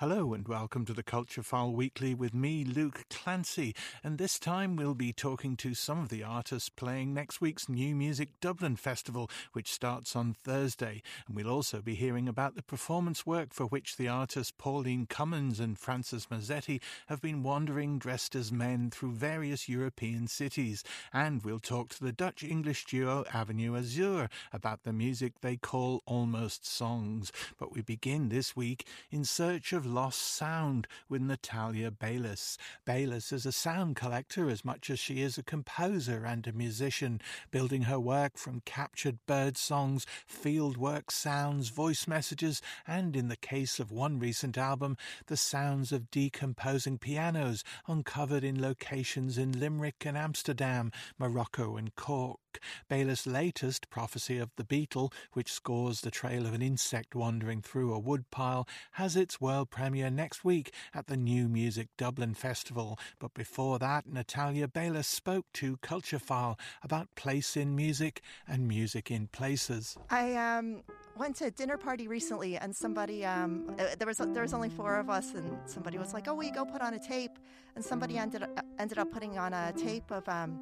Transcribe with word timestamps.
Hello 0.00 0.32
and 0.32 0.48
welcome 0.48 0.86
to 0.86 0.94
the 0.94 1.02
Culture 1.02 1.42
File 1.42 1.74
Weekly 1.74 2.14
with 2.14 2.32
me, 2.32 2.64
Luke 2.64 3.04
Clancy. 3.10 3.74
And 4.02 4.16
this 4.16 4.38
time 4.38 4.74
we'll 4.74 4.94
be 4.94 5.12
talking 5.12 5.58
to 5.58 5.74
some 5.74 5.98
of 5.98 6.08
the 6.08 6.24
artists 6.24 6.70
playing 6.70 7.12
next 7.12 7.42
week's 7.42 7.68
New 7.68 7.94
Music 7.94 8.30
Dublin 8.40 8.76
Festival, 8.76 9.28
which 9.52 9.70
starts 9.70 10.16
on 10.16 10.32
Thursday. 10.32 11.02
And 11.26 11.36
we'll 11.36 11.50
also 11.50 11.82
be 11.82 11.96
hearing 11.96 12.28
about 12.28 12.54
the 12.54 12.62
performance 12.62 13.26
work 13.26 13.52
for 13.52 13.66
which 13.66 13.98
the 13.98 14.08
artists 14.08 14.54
Pauline 14.56 15.04
Cummins 15.04 15.60
and 15.60 15.78
Frances 15.78 16.28
Mezzetti 16.30 16.80
have 17.08 17.20
been 17.20 17.42
wandering 17.42 17.98
dressed 17.98 18.34
as 18.34 18.50
men 18.50 18.88
through 18.88 19.12
various 19.12 19.68
European 19.68 20.28
cities. 20.28 20.82
And 21.12 21.44
we'll 21.44 21.58
talk 21.58 21.90
to 21.90 22.02
the 22.02 22.10
Dutch 22.10 22.42
English 22.42 22.86
duo 22.86 23.26
Avenue 23.34 23.76
Azure 23.76 24.30
about 24.50 24.84
the 24.84 24.94
music 24.94 25.42
they 25.42 25.58
call 25.58 26.02
almost 26.06 26.66
songs. 26.66 27.30
But 27.58 27.74
we 27.74 27.82
begin 27.82 28.30
this 28.30 28.56
week 28.56 28.86
in 29.10 29.26
search 29.26 29.74
of 29.74 29.89
Lost 29.90 30.20
Sound 30.20 30.86
with 31.08 31.20
Natalia 31.20 31.90
Beylis. 31.90 32.56
Beylis 32.86 33.32
is 33.32 33.44
a 33.44 33.52
sound 33.52 33.96
collector 33.96 34.48
as 34.48 34.64
much 34.64 34.88
as 34.88 34.98
she 34.98 35.20
is 35.20 35.36
a 35.36 35.42
composer 35.42 36.24
and 36.24 36.46
a 36.46 36.52
musician, 36.52 37.20
building 37.50 37.82
her 37.82 37.98
work 37.98 38.38
from 38.38 38.62
captured 38.64 39.18
bird 39.26 39.56
songs, 39.56 40.06
fieldwork 40.28 41.10
sounds, 41.10 41.70
voice 41.70 42.06
messages, 42.06 42.62
and 42.86 43.16
in 43.16 43.28
the 43.28 43.36
case 43.36 43.80
of 43.80 43.90
one 43.90 44.18
recent 44.18 44.56
album, 44.56 44.96
the 45.26 45.36
sounds 45.36 45.90
of 45.90 46.10
decomposing 46.10 46.96
pianos 46.96 47.64
uncovered 47.88 48.44
in 48.44 48.62
locations 48.62 49.36
in 49.36 49.58
Limerick 49.58 50.06
and 50.06 50.16
Amsterdam, 50.16 50.92
Morocco 51.18 51.76
and 51.76 51.94
Cork. 51.96 52.60
Beylis' 52.88 53.26
latest, 53.26 53.90
Prophecy 53.90 54.38
of 54.38 54.50
the 54.56 54.64
Beetle, 54.64 55.12
which 55.32 55.52
scores 55.52 56.00
the 56.00 56.10
trail 56.10 56.46
of 56.46 56.54
an 56.54 56.62
insect 56.62 57.14
wandering 57.14 57.62
through 57.62 57.92
a 57.92 57.98
woodpile, 57.98 58.66
has 58.92 59.16
its 59.16 59.40
world 59.40 59.70
premiere 59.80 60.10
next 60.10 60.44
week 60.44 60.74
at 60.92 61.06
the 61.06 61.16
New 61.16 61.48
Music 61.48 61.88
Dublin 61.96 62.34
Festival. 62.34 62.98
But 63.18 63.32
before 63.32 63.78
that, 63.78 64.06
Natalia 64.06 64.68
Beylis 64.68 65.06
spoke 65.06 65.46
to 65.54 65.78
Culturefile 65.78 66.58
about 66.82 67.08
place 67.14 67.56
in 67.56 67.74
music 67.74 68.20
and 68.46 68.68
music 68.68 69.10
in 69.10 69.28
places. 69.28 69.96
I 70.10 70.36
um, 70.36 70.82
went 71.16 71.36
to 71.36 71.46
a 71.46 71.50
dinner 71.50 71.78
party 71.78 72.08
recently, 72.08 72.58
and 72.58 72.76
somebody 72.76 73.24
um, 73.24 73.74
uh, 73.78 73.94
there 73.98 74.06
was 74.06 74.18
there 74.18 74.42
was 74.42 74.52
only 74.52 74.68
four 74.68 74.96
of 74.96 75.08
us, 75.08 75.32
and 75.32 75.56
somebody 75.64 75.96
was 75.96 76.12
like, 76.12 76.28
"Oh, 76.28 76.34
we 76.34 76.50
go 76.50 76.66
put 76.66 76.82
on 76.82 76.92
a 76.92 76.98
tape," 76.98 77.38
and 77.74 77.82
somebody 77.82 78.18
ended 78.18 78.44
ended 78.78 78.98
up 78.98 79.10
putting 79.10 79.38
on 79.38 79.54
a 79.54 79.72
tape 79.72 80.10
of. 80.10 80.28
Um, 80.28 80.60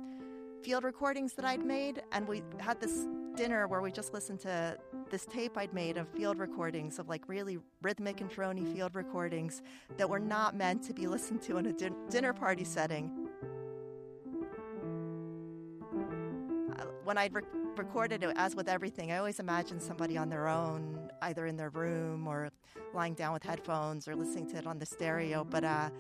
field 0.65 0.83
recordings 0.83 1.35
that 1.35 1.45
I'd 1.45 1.65
made, 1.65 2.03
and 2.11 2.27
we 2.27 2.43
had 2.59 2.81
this 2.81 3.07
dinner 3.39 3.69
where 3.69 3.81
we 3.81 3.93
just 3.93 4.13
listened 4.13 4.41
to 4.41 4.77
this 5.11 5.25
tape 5.25 5.57
I'd 5.57 5.73
made 5.73 5.97
of 5.97 6.09
field 6.09 6.41
recordings 6.41 6.99
of 6.99 7.09
like 7.09 7.23
really 7.29 7.59
rhythmic 7.83 8.21
and 8.21 8.29
drony 8.29 8.67
field 8.75 8.97
recordings 8.97 9.63
that 9.97 10.11
were 10.11 10.19
not 10.19 10.57
meant 10.57 10.83
to 10.89 10.93
be 10.93 11.07
listened 11.07 11.41
to 11.43 11.57
in 11.59 11.67
a 11.67 11.73
din- 11.73 11.95
dinner 12.11 12.33
party 12.33 12.65
setting. 12.65 13.29
Uh, 16.77 16.85
when 17.05 17.17
I'd 17.17 17.33
re- 17.33 17.43
recorded 17.77 18.25
it, 18.25 18.33
as 18.35 18.57
with 18.57 18.69
everything, 18.69 19.13
I 19.13 19.19
always 19.19 19.39
imagined 19.39 19.83
somebody 19.83 20.19
on 20.19 20.29
their 20.29 20.49
own, 20.49 21.09
either 21.23 21.47
in 21.47 21.57
their 21.57 21.71
room 21.71 22.27
or 22.27 22.51
lying 22.93 23.15
down 23.15 23.33
with 23.35 23.45
headphones 23.45 24.09
or 24.09 24.17
listening 24.17 24.51
to 24.51 24.57
it 24.57 24.67
on 24.67 24.81
the 24.81 24.87
stereo. 24.87 25.45
But 25.45 25.63
uh, 25.63 25.91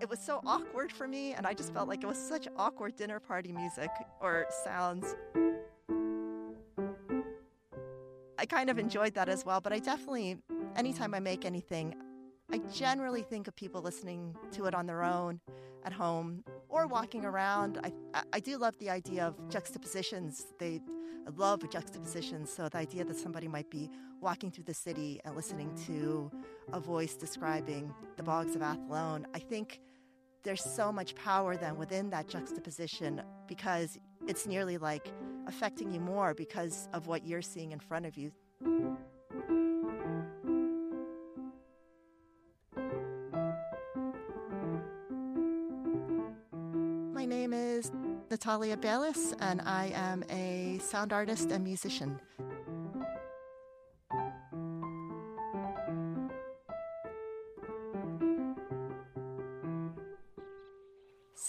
it 0.00 0.08
was 0.08 0.20
so 0.20 0.40
awkward 0.46 0.92
for 0.92 1.08
me, 1.08 1.32
and 1.32 1.44
I 1.44 1.54
just 1.54 1.74
felt 1.74 1.88
like 1.88 2.04
it 2.04 2.06
was 2.06 2.18
such 2.18 2.46
awkward 2.56 2.94
dinner 2.94 3.18
party 3.18 3.50
music 3.50 3.90
or 4.20 4.46
sounds. 4.64 5.16
I 8.42 8.44
kind 8.44 8.68
of 8.68 8.76
mm-hmm. 8.76 8.86
enjoyed 8.86 9.14
that 9.14 9.28
as 9.28 9.46
well, 9.46 9.60
but 9.60 9.72
I 9.72 9.78
definitely, 9.78 10.36
anytime 10.74 11.14
I 11.14 11.20
make 11.20 11.44
anything, 11.44 11.94
I 12.50 12.58
generally 12.74 13.22
think 13.22 13.46
of 13.46 13.54
people 13.54 13.80
listening 13.80 14.34
to 14.50 14.66
it 14.66 14.74
on 14.74 14.84
their 14.84 15.04
own 15.04 15.40
at 15.84 15.92
home 15.92 16.42
or 16.68 16.88
walking 16.88 17.24
around. 17.24 17.78
I, 17.84 17.92
I 18.32 18.40
do 18.40 18.58
love 18.58 18.76
the 18.80 18.90
idea 18.90 19.24
of 19.24 19.48
juxtapositions. 19.48 20.46
They 20.58 20.80
I 21.24 21.30
love 21.36 21.70
juxtapositions. 21.70 22.52
So 22.52 22.68
the 22.68 22.78
idea 22.78 23.04
that 23.04 23.16
somebody 23.16 23.46
might 23.46 23.70
be 23.70 23.88
walking 24.20 24.50
through 24.50 24.64
the 24.64 24.74
city 24.74 25.20
and 25.24 25.36
listening 25.36 25.72
to 25.86 26.28
a 26.72 26.80
voice 26.80 27.14
describing 27.14 27.94
the 28.16 28.24
bogs 28.24 28.56
of 28.56 28.62
Athlone, 28.62 29.24
I 29.32 29.38
think 29.38 29.80
there's 30.42 30.64
so 30.64 30.90
much 30.90 31.14
power 31.14 31.56
then 31.56 31.76
within 31.76 32.10
that 32.10 32.26
juxtaposition 32.26 33.22
because 33.46 33.98
it's 34.26 34.48
nearly 34.48 34.78
like 34.78 35.12
affecting 35.46 35.92
you 35.92 36.00
more 36.00 36.34
because 36.34 36.88
of 36.92 37.06
what 37.06 37.26
you're 37.26 37.42
seeing 37.42 37.72
in 37.72 37.80
front 37.80 38.06
of 38.06 38.16
you. 38.16 38.32
My 47.12 47.24
name 47.24 47.52
is 47.52 47.92
Natalia 48.30 48.76
Beylis, 48.76 49.34
and 49.40 49.60
I 49.62 49.92
am 49.94 50.24
a 50.30 50.78
sound 50.78 51.12
artist 51.12 51.50
and 51.50 51.64
musician. 51.64 52.20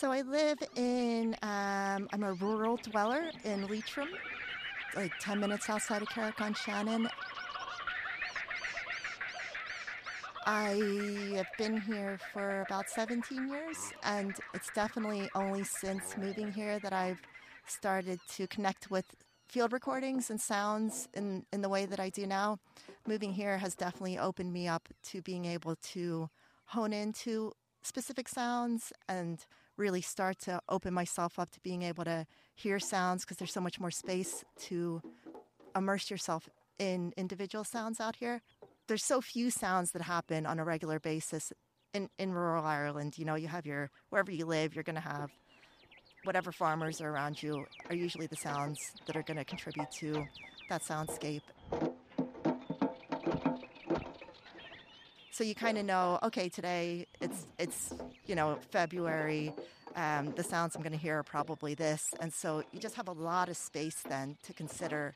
So 0.04 0.12
I 0.12 0.20
live 0.20 0.60
in, 0.76 1.34
um, 1.44 2.10
I'm 2.12 2.24
a 2.24 2.34
rural 2.34 2.76
dweller 2.76 3.32
in 3.46 3.66
Leitrim, 3.70 4.10
like 4.98 5.14
10 5.22 5.40
minutes 5.40 5.70
outside 5.70 6.02
of 6.02 6.10
Carrick-on-Shannon. 6.10 7.08
I 10.46 11.32
have 11.36 11.48
been 11.58 11.80
here 11.80 12.20
for 12.34 12.64
about 12.64 12.90
17 12.90 13.48
years, 13.48 13.78
and 14.04 14.36
it's 14.54 14.70
definitely 14.76 15.30
only 15.36 15.64
since 15.64 16.18
moving 16.18 16.52
here 16.52 16.80
that 16.80 16.92
I've 16.92 17.22
started 17.66 18.20
to 18.32 18.46
connect 18.48 18.92
with 18.92 19.06
field 19.48 19.72
recordings 19.72 20.30
and 20.30 20.42
sounds 20.42 21.08
in, 21.14 21.46
in 21.54 21.62
the 21.62 21.70
way 21.70 21.86
that 21.86 22.02
I 22.02 22.10
do 22.10 22.28
now. 22.28 22.60
Moving 23.08 23.32
here 23.32 23.58
has 23.58 23.74
definitely 23.74 24.18
opened 24.18 24.52
me 24.52 24.68
up 24.68 24.90
to 25.12 25.22
being 25.22 25.46
able 25.46 25.78
to 25.94 26.30
hone 26.66 26.92
into 26.92 27.54
specific 27.84 28.28
sounds 28.28 28.92
and 29.08 29.46
really 29.78 30.02
start 30.02 30.40
to 30.40 30.62
open 30.70 30.94
myself 30.94 31.40
up 31.40 31.50
to 31.52 31.60
being 31.62 31.82
able 31.84 32.04
to 32.06 32.26
hear 32.56 32.80
sounds 32.80 33.24
because 33.24 33.38
there's 33.38 33.54
so 33.54 33.62
much 33.62 33.80
more 33.80 33.92
space 33.92 34.44
to 34.60 35.02
immerse 35.76 36.10
yourself 36.12 36.48
in 36.80 37.14
individual 37.18 37.64
sounds 37.64 38.00
out 38.00 38.18
here. 38.18 38.42
There's 38.88 39.04
so 39.04 39.22
few 39.22 39.50
sounds 39.50 39.92
that 39.92 40.02
happen 40.04 40.46
on 40.46 40.60
a 40.60 40.66
regular 40.66 41.00
basis 41.00 41.52
in, 41.94 42.10
in 42.20 42.34
rural 42.34 42.66
Ireland. 42.66 43.18
You 43.18 43.26
know, 43.26 43.36
you 43.36 43.48
have 43.48 43.66
your, 43.66 43.90
wherever 44.10 44.32
you 44.32 44.46
live, 44.46 44.76
you're 44.76 44.84
going 44.84 44.96
to 44.96 45.02
have 45.02 45.32
whatever 46.24 46.52
farmers 46.52 47.02
are 47.02 47.10
around 47.10 47.42
you 47.42 47.66
are 47.90 47.96
usually 47.96 48.28
the 48.28 48.36
sounds 48.36 48.80
that 49.06 49.16
are 49.16 49.24
going 49.24 49.38
to 49.38 49.46
contribute 49.46 49.92
to 49.92 50.26
that 50.70 50.82
soundscape. 50.82 51.42
So 55.34 55.44
you 55.44 55.56
kind 55.56 55.80
of 55.80 55.86
know, 55.86 56.20
okay, 56.22 56.48
today 56.48 57.08
it's 57.20 57.48
it's 57.58 57.92
you 58.28 58.36
know 58.36 58.60
February. 58.70 59.52
Um, 59.96 60.32
the 60.36 60.44
sounds 60.44 60.76
I'm 60.76 60.84
going 60.84 60.92
to 60.92 60.98
hear 60.98 61.18
are 61.18 61.24
probably 61.24 61.74
this, 61.74 62.14
and 62.20 62.32
so 62.32 62.64
you 62.72 62.80
just 62.80 62.94
have 62.94 63.08
a 63.08 63.14
lot 63.14 63.50
of 63.50 63.58
space 63.58 64.04
then 64.08 64.38
to 64.44 64.54
consider 64.54 65.16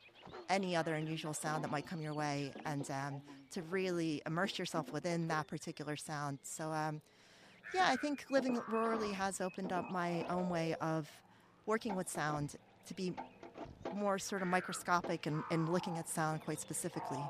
any 0.49 0.75
other 0.75 0.95
unusual 0.95 1.35
sound 1.35 1.63
that 1.63 1.69
might 1.69 1.85
come 1.85 2.01
your 2.01 2.15
way, 2.15 2.51
and 2.65 2.89
um, 2.89 3.21
to 3.51 3.61
really 3.69 4.23
immerse 4.25 4.57
yourself 4.57 4.91
within 4.91 5.27
that 5.27 5.45
particular 5.45 5.95
sound. 5.95 6.39
So 6.41 6.71
um, 6.71 6.99
yeah, 7.75 7.85
I 7.87 7.95
think 7.95 8.25
living 8.31 8.57
rurally 8.71 9.13
has 9.13 9.39
opened 9.39 9.71
up 9.71 9.91
my 9.91 10.25
own 10.31 10.49
way 10.49 10.73
of 10.81 11.07
working 11.67 11.95
with 11.95 12.09
sound 12.09 12.55
to 12.87 12.93
be 12.95 13.13
more 13.93 14.17
sort 14.17 14.41
of 14.41 14.47
microscopic 14.47 15.27
and, 15.27 15.43
and 15.51 15.69
looking 15.69 15.99
at 15.99 16.09
sound 16.09 16.43
quite 16.43 16.59
specifically. 16.59 17.23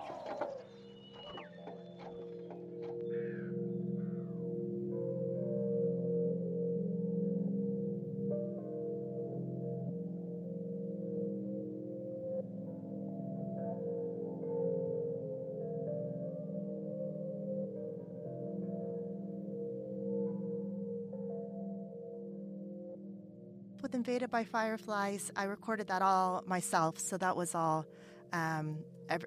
With 23.81 23.95
Invaded 23.95 24.31
by 24.31 24.43
Fireflies, 24.43 25.31
I 25.35 25.43
recorded 25.43 25.87
that 25.87 26.01
all 26.01 26.43
myself. 26.45 26.99
So 26.99 27.17
that 27.17 27.35
was 27.35 27.55
all. 27.55 27.85
Um, 28.33 28.79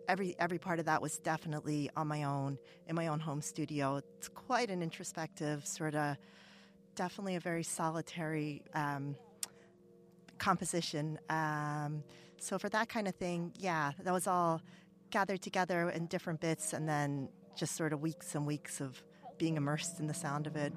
every, 0.09 0.35
every 0.39 0.59
part 0.59 0.79
of 0.79 0.85
that 0.85 1.01
was 1.01 1.19
definitely 1.19 1.89
on 1.97 2.07
my 2.07 2.25
own 2.25 2.59
in 2.87 2.95
my 2.95 3.07
own 3.07 3.19
home 3.19 3.41
studio. 3.41 3.97
It's 4.19 4.29
quite 4.29 4.71
an 4.71 4.83
introspective 4.83 5.67
sort 5.67 5.95
of, 5.95 6.17
definitely 6.95 7.37
a 7.37 7.41
very 7.41 7.63
solitary 7.63 8.63
um, 8.75 9.17
composition. 10.39 11.19
Um, 11.31 12.03
so 12.39 12.59
for 12.59 12.69
that 12.71 12.89
kind 12.89 13.09
of 13.09 13.15
thing, 13.15 13.53
yeah, 13.59 13.93
that 14.05 14.13
was 14.13 14.27
all 14.27 14.61
gathered 15.11 15.43
together 15.43 15.91
in 15.91 16.07
different 16.07 16.41
bits, 16.41 16.73
and 16.73 16.89
then 16.89 17.29
just 17.57 17.75
sort 17.77 17.93
of 17.93 18.01
weeks 18.01 18.35
and 18.35 18.47
weeks 18.47 18.81
of 18.81 19.03
being 19.39 19.57
immersed 19.57 19.99
in 19.99 20.07
the 20.07 20.15
sound 20.15 20.47
of 20.47 20.57
it. 20.57 20.73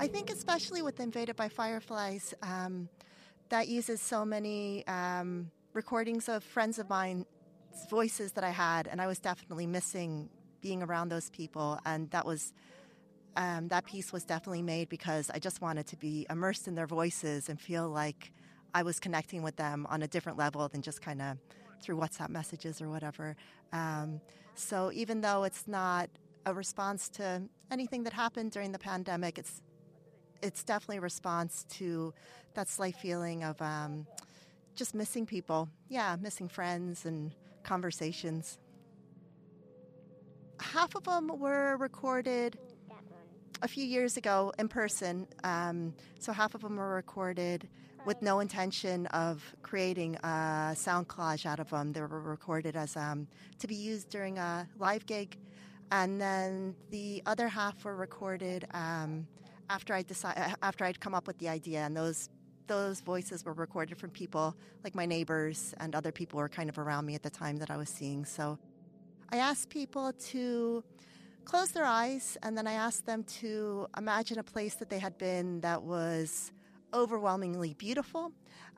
I 0.00 0.06
think, 0.06 0.30
especially 0.30 0.80
with 0.80 0.98
Invaded 0.98 1.36
by 1.36 1.50
Fireflies, 1.50 2.32
um, 2.42 2.88
that 3.50 3.68
uses 3.68 4.00
so 4.00 4.24
many 4.24 4.86
um, 4.86 5.50
recordings 5.74 6.26
of 6.26 6.42
friends 6.42 6.78
of 6.78 6.88
mine's 6.88 7.26
voices 7.90 8.32
that 8.32 8.42
I 8.42 8.48
had, 8.48 8.86
and 8.86 8.98
I 8.98 9.06
was 9.06 9.18
definitely 9.18 9.66
missing 9.66 10.30
being 10.62 10.82
around 10.82 11.10
those 11.10 11.28
people. 11.28 11.78
And 11.84 12.10
that 12.12 12.24
was 12.24 12.54
um, 13.36 13.68
that 13.68 13.84
piece 13.84 14.10
was 14.10 14.24
definitely 14.24 14.62
made 14.62 14.88
because 14.88 15.28
I 15.28 15.38
just 15.38 15.60
wanted 15.60 15.86
to 15.88 15.98
be 15.98 16.26
immersed 16.30 16.66
in 16.66 16.74
their 16.74 16.86
voices 16.86 17.50
and 17.50 17.60
feel 17.60 17.86
like 17.90 18.32
I 18.74 18.82
was 18.82 19.00
connecting 19.00 19.42
with 19.42 19.56
them 19.56 19.86
on 19.90 20.00
a 20.02 20.08
different 20.08 20.38
level 20.38 20.66
than 20.66 20.80
just 20.80 21.02
kind 21.02 21.20
of 21.20 21.36
through 21.82 21.96
WhatsApp 21.96 22.30
messages 22.30 22.80
or 22.80 22.88
whatever. 22.88 23.36
Um, 23.74 24.22
so 24.54 24.90
even 24.94 25.20
though 25.20 25.44
it's 25.44 25.68
not 25.68 26.08
a 26.46 26.54
response 26.54 27.10
to 27.10 27.42
anything 27.70 28.02
that 28.04 28.14
happened 28.14 28.50
during 28.52 28.72
the 28.72 28.78
pandemic, 28.78 29.38
it's 29.38 29.60
it's 30.42 30.62
definitely 30.62 30.98
a 30.98 31.02
response 31.02 31.64
to 31.70 32.12
that 32.54 32.68
slight 32.68 32.96
feeling 32.96 33.44
of 33.44 33.60
um, 33.60 34.06
just 34.74 34.94
missing 34.94 35.26
people. 35.26 35.68
Yeah, 35.88 36.16
missing 36.20 36.48
friends 36.48 37.04
and 37.04 37.32
conversations. 37.62 38.58
Half 40.60 40.94
of 40.94 41.04
them 41.04 41.38
were 41.38 41.76
recorded 41.76 42.58
a 43.62 43.68
few 43.68 43.84
years 43.84 44.16
ago 44.16 44.52
in 44.58 44.68
person. 44.68 45.26
Um, 45.44 45.94
so 46.18 46.32
half 46.32 46.54
of 46.54 46.62
them 46.62 46.76
were 46.76 46.94
recorded 46.94 47.68
with 48.06 48.22
no 48.22 48.40
intention 48.40 49.06
of 49.08 49.42
creating 49.62 50.16
a 50.16 50.72
sound 50.74 51.08
collage 51.08 51.44
out 51.44 51.60
of 51.60 51.70
them. 51.70 51.92
They 51.92 52.00
were 52.00 52.08
recorded 52.08 52.76
as 52.76 52.96
um, 52.96 53.26
to 53.58 53.66
be 53.66 53.74
used 53.74 54.08
during 54.08 54.38
a 54.38 54.66
live 54.78 55.04
gig, 55.06 55.36
and 55.92 56.20
then 56.20 56.74
the 56.90 57.22
other 57.26 57.48
half 57.48 57.84
were 57.84 57.96
recorded 57.96 58.66
um, 58.72 59.26
after 59.70 59.94
I 59.94 60.02
decide 60.02 60.56
after 60.62 60.84
I'd 60.84 61.00
come 61.00 61.14
up 61.14 61.26
with 61.26 61.38
the 61.38 61.48
idea, 61.48 61.80
and 61.80 61.96
those. 61.96 62.28
Those 62.66 63.00
voices 63.00 63.44
were 63.44 63.52
recorded 63.52 63.98
from 63.98 64.10
people 64.10 64.54
like 64.84 64.94
my 64.94 65.04
neighbors 65.04 65.74
and 65.80 65.92
other 65.92 66.12
people 66.12 66.38
who 66.38 66.42
were 66.42 66.48
kind 66.48 66.70
of 66.70 66.78
around 66.78 67.04
me 67.04 67.16
at 67.16 67.22
the 67.24 67.28
time 67.28 67.56
that 67.56 67.68
I 67.68 67.76
was 67.76 67.88
seeing. 67.88 68.24
So 68.24 68.60
I 69.32 69.38
asked 69.38 69.70
people 69.70 70.12
to 70.30 70.84
close 71.44 71.72
their 71.72 71.84
eyes 71.84 72.38
and 72.44 72.56
then 72.56 72.68
I 72.68 72.74
asked 72.74 73.06
them 73.06 73.24
to 73.40 73.88
imagine 73.98 74.38
a 74.38 74.44
place 74.44 74.76
that 74.76 74.88
they 74.88 75.00
had 75.00 75.18
been 75.18 75.60
that 75.62 75.82
was 75.82 76.52
overwhelmingly 76.94 77.74
beautiful. 77.74 78.32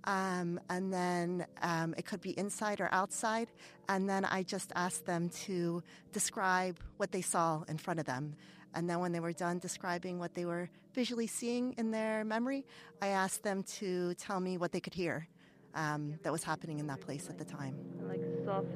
Um, 0.05 0.59
and 0.69 0.93
then 0.93 1.47
um, 1.61 1.95
it 1.97 2.07
could 2.07 2.21
be 2.21 2.37
inside 2.39 2.81
or 2.81 2.89
outside. 2.93 3.49
And 3.89 4.09
then 4.09 4.25
I 4.25 4.43
just 4.43 4.73
asked 4.75 5.07
them 5.07 5.29
to 5.45 5.83
describe 6.13 6.81
what 6.97 7.13
they 7.13 7.23
saw 7.23 7.63
in 7.69 7.79
front 7.79 8.01
of 8.01 8.07
them. 8.07 8.35
And 8.75 8.89
then 8.89 9.01
when 9.01 9.13
they 9.13 9.21
were 9.21 9.33
done 9.33 9.59
describing 9.59 10.19
what 10.19 10.35
they 10.35 10.45
were 10.45 10.71
visually 10.95 11.27
seeing 11.27 11.75
in 11.79 11.91
their 11.91 12.25
memory, 12.25 12.65
I 13.01 13.09
asked 13.09 13.43
them 13.43 13.63
to 13.79 14.15
tell 14.15 14.41
me 14.41 14.59
what 14.59 14.73
they 14.73 14.81
could 14.81 14.95
hear 14.95 15.29
um, 15.75 16.19
that 16.23 16.33
was 16.33 16.43
happening 16.45 16.79
in 16.79 16.87
that 16.87 17.01
place 17.01 17.29
at 17.29 17.39
the 17.39 17.45
time. 17.45 17.77
Like 18.07 18.21
soft 18.45 18.67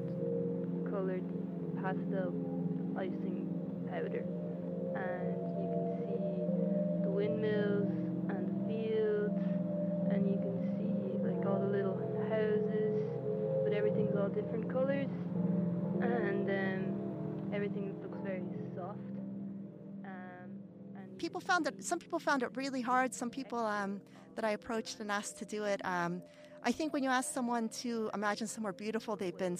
colored 0.89 1.23
pastel 1.81 2.33
icing 2.97 3.47
powder. 3.89 4.25
And 4.95 5.37
you 5.61 5.69
can 5.69 5.85
see 5.97 7.03
the 7.03 7.09
windmills 7.11 7.89
and 8.29 8.43
the 8.49 8.57
fields 8.67 9.41
and 10.11 10.27
you 10.27 10.37
can 10.37 10.57
see 10.77 10.93
like 11.27 11.45
all 11.45 11.59
the 11.59 11.67
little 11.67 11.97
houses 12.29 13.03
but 13.63 13.73
everything's 13.73 14.15
all 14.15 14.29
different 14.29 14.71
colours 14.71 15.09
and 16.01 16.49
um, 16.49 17.51
everything 17.53 17.95
looks 18.01 18.19
very 18.23 18.43
soft. 18.75 18.99
Um, 20.05 20.49
and 20.95 21.06
people 21.17 21.41
found 21.41 21.67
it. 21.67 21.83
Some 21.83 21.99
people 21.99 22.19
found 22.19 22.43
it 22.43 22.49
really 22.55 22.81
hard. 22.81 23.13
Some 23.13 23.29
people 23.29 23.59
um, 23.59 24.01
that 24.35 24.45
I 24.45 24.51
approached 24.51 24.99
and 24.99 25.11
asked 25.11 25.37
to 25.39 25.45
do 25.45 25.63
it. 25.63 25.81
Um, 25.83 26.21
I 26.63 26.71
think 26.71 26.93
when 26.93 27.03
you 27.03 27.09
ask 27.09 27.33
someone 27.33 27.69
to 27.69 28.09
imagine 28.13 28.47
somewhere 28.47 28.73
beautiful 28.73 29.15
they've 29.15 29.37
been, 29.37 29.57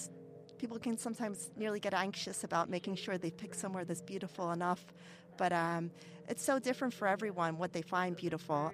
people 0.58 0.78
can 0.78 0.98
sometimes 0.98 1.50
nearly 1.56 1.80
get 1.80 1.94
anxious 1.94 2.44
about 2.44 2.68
making 2.68 2.96
sure 2.96 3.18
they 3.18 3.30
pick 3.30 3.54
somewhere 3.54 3.84
that's 3.84 4.02
beautiful 4.02 4.52
enough. 4.52 4.84
But 5.36 5.52
um, 5.52 5.90
it's 6.28 6.44
so 6.44 6.58
different 6.58 6.94
for 6.94 7.06
everyone 7.06 7.58
what 7.58 7.72
they 7.72 7.82
find 7.82 8.16
beautiful. 8.16 8.72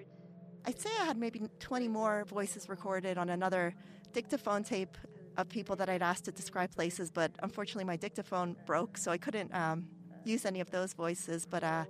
I'd 0.66 0.80
say 0.80 0.90
I 1.00 1.04
had 1.04 1.18
maybe 1.18 1.42
20 1.60 1.88
more 1.88 2.24
voices 2.24 2.68
recorded 2.68 3.18
on 3.18 3.28
another 3.28 3.74
dictaphone 4.12 4.64
tape 4.64 4.96
of 5.36 5.48
people 5.48 5.76
that 5.76 5.88
I'd 5.88 6.02
asked 6.02 6.24
to 6.24 6.32
describe 6.32 6.74
places, 6.74 7.10
but 7.10 7.32
unfortunately 7.42 7.84
my 7.84 7.96
dictaphone 7.96 8.56
broke, 8.64 8.96
so 8.96 9.10
I 9.10 9.18
couldn't 9.18 9.52
um, 9.54 9.88
use 10.24 10.46
any 10.46 10.60
of 10.60 10.70
those 10.70 10.92
voices. 10.92 11.44
But 11.44 11.64
uh, 11.64 11.84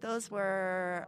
those 0.00 0.30
were, 0.30 1.06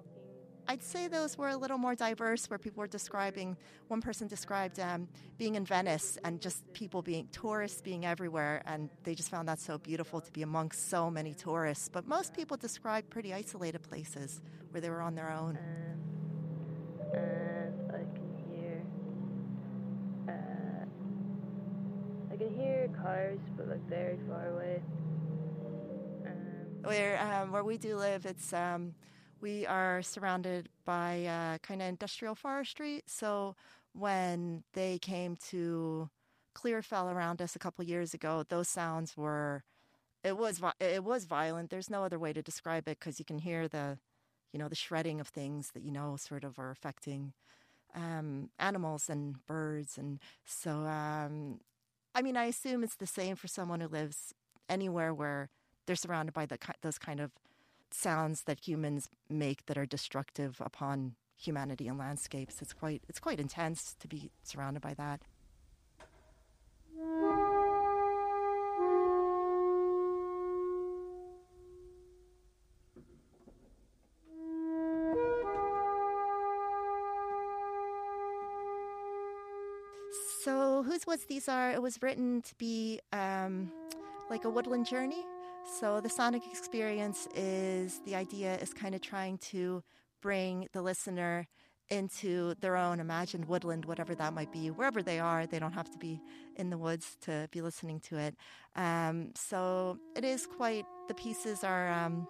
I'd 0.69 0.83
say 0.83 1.09
those 1.09 1.37
were 1.39 1.49
a 1.49 1.57
little 1.57 1.79
more 1.79 1.95
diverse, 1.95 2.49
where 2.49 2.59
people 2.59 2.81
were 2.81 2.87
describing, 2.87 3.57
one 3.89 4.01
person 4.01 4.29
described 4.29 4.79
um, 4.81 5.09
being 5.39 5.55
in 5.55 5.65
Venice 5.65 6.19
and 6.25 6.41
just 6.41 6.71
people 6.73 7.03
being, 7.03 7.29
tourists 7.33 7.81
being 7.81 8.05
everywhere, 8.05 8.63
and 8.67 8.91
they 9.05 9.15
just 9.15 9.31
found 9.31 9.49
that 9.49 9.59
so 9.59 9.79
beautiful 9.79 10.21
to 10.21 10.31
be 10.33 10.43
amongst 10.43 10.89
so 10.91 11.11
many 11.11 11.35
tourists. 11.35 11.89
But 11.89 12.07
most 12.07 12.35
people 12.35 12.57
described 12.57 13.11
pretty 13.11 13.33
isolated 13.35 13.83
places 13.83 14.41
where 14.71 14.81
they 14.81 14.91
were 14.91 15.03
on 15.03 15.15
their 15.15 15.31
own. 15.31 15.59
and 17.13 17.91
I 17.91 18.05
can 18.15 18.31
hear 18.49 18.83
uh, 20.29 20.85
I 22.33 22.37
can 22.37 22.55
hear 22.55 22.89
cars 23.03 23.41
but 23.57 23.69
like 23.69 23.89
very 23.89 24.19
far 24.29 24.49
away. 24.51 24.83
Where 26.85 27.21
um, 27.21 27.53
where 27.53 27.65
we 27.65 27.77
do 27.79 27.97
live, 27.97 28.25
it's 28.27 28.53
um, 28.53 28.95
we 29.41 29.67
are 29.67 30.03
surrounded 30.03 30.69
by 30.85 31.25
uh, 31.27 31.59
kind 31.59 31.83
of 31.83 31.89
industrial 31.89 32.35
forestry. 32.35 33.03
So 33.07 33.55
when 33.93 34.65
they 34.73 34.99
came 34.99 35.37
to 35.51 36.09
Clearfell 36.55 37.13
around 37.13 37.43
us 37.43 37.55
a 37.55 37.59
couple 37.59 37.85
years 37.85 38.15
ago, 38.15 38.45
those 38.49 38.69
sounds 38.69 39.17
were 39.17 39.63
it 40.25 40.37
was 40.37 40.61
it 40.81 41.05
was 41.05 41.25
violent. 41.25 41.71
There's 41.71 41.91
no 41.91 42.05
other 42.05 42.19
way 42.19 42.33
to 42.33 42.43
describe 42.43 42.89
it 42.89 42.99
because 42.99 43.19
you 43.19 43.25
can 43.25 43.39
hear 43.39 43.69
the 43.69 43.99
you 44.53 44.59
know 44.59 44.69
the 44.69 44.75
shredding 44.77 45.21
of 45.21 45.29
things 45.29 45.71
that 45.75 45.83
you 45.83 45.93
know 45.93 46.17
sort 46.17 46.45
of 46.45 46.59
are 46.59 46.71
affecting 46.71 47.33
um, 47.95 48.51
animals 48.59 49.09
and 49.09 49.45
birds, 49.47 49.99
and 49.99 50.21
so 50.45 50.71
um, 50.87 51.61
I 52.15 52.23
mean 52.23 52.37
I 52.37 52.47
assume 52.47 52.85
it's 52.85 52.97
the 52.97 53.07
same 53.07 53.37
for 53.37 53.49
someone 53.49 53.81
who 53.81 53.89
lives 53.89 54.35
anywhere 54.69 55.13
where 55.15 55.51
they're 55.91 55.97
surrounded 55.97 56.33
by 56.33 56.47
the, 56.47 56.57
those 56.83 56.99
kind 56.99 57.19
of 57.19 57.33
sounds 57.91 58.43
that 58.43 58.61
humans 58.61 59.09
make 59.29 59.67
that 59.67 59.77
are 59.77 59.85
destructive 59.85 60.57
upon 60.61 61.17
humanity 61.37 61.89
and 61.89 61.99
landscapes. 61.99 62.63
It's 62.63 62.73
quite 62.73 63.03
it's 63.09 63.19
quite 63.19 63.41
intense 63.41 63.97
to 63.99 64.07
be 64.07 64.31
surrounded 64.45 64.83
by 64.83 64.95
that. 64.95 65.21
So, 80.45 80.85
Whose 80.85 81.05
Woods 81.05 81.25
These 81.25 81.49
Are, 81.49 81.73
it 81.73 81.83
was 81.83 82.01
written 82.01 82.43
to 82.43 82.55
be 82.55 83.01
um, 83.13 83.73
like 84.31 84.45
a 84.45 84.51
woodland 84.51 84.87
journey. 84.87 85.27
So, 85.79 86.01
the 86.01 86.09
sonic 86.09 86.43
experience 86.51 87.29
is 87.35 88.01
the 88.05 88.17
idea 88.17 88.57
is 88.57 88.75
kind 88.75 88.93
of 88.93 89.01
trying 89.01 89.39
to 89.39 89.85
bring 90.21 90.67
the 90.73 90.83
listener 90.83 91.47
into 91.91 92.55
their 92.61 92.77
own 92.77 92.99
imagined 92.99 93.45
woodland, 93.45 93.85
whatever 93.85 94.17
that 94.17 94.35
might 94.35 94.51
be, 94.51 94.71
wherever 94.73 95.01
they 95.01 95.21
are. 95.21 95.47
They 95.47 95.61
don't 95.61 95.73
have 95.73 95.89
to 95.91 95.99
be 95.99 96.21
in 96.57 96.71
the 96.71 96.77
woods 96.77 97.17
to 97.23 97.49
be 97.53 97.63
listening 97.63 98.01
to 98.01 98.19
it. 98.19 98.35
Um, 98.75 99.31
so, 99.37 99.99
it 100.17 100.25
is 100.25 100.45
quite, 100.45 100.87
the 101.07 101.15
pieces 101.15 101.63
are, 101.63 101.89
um, 101.89 102.27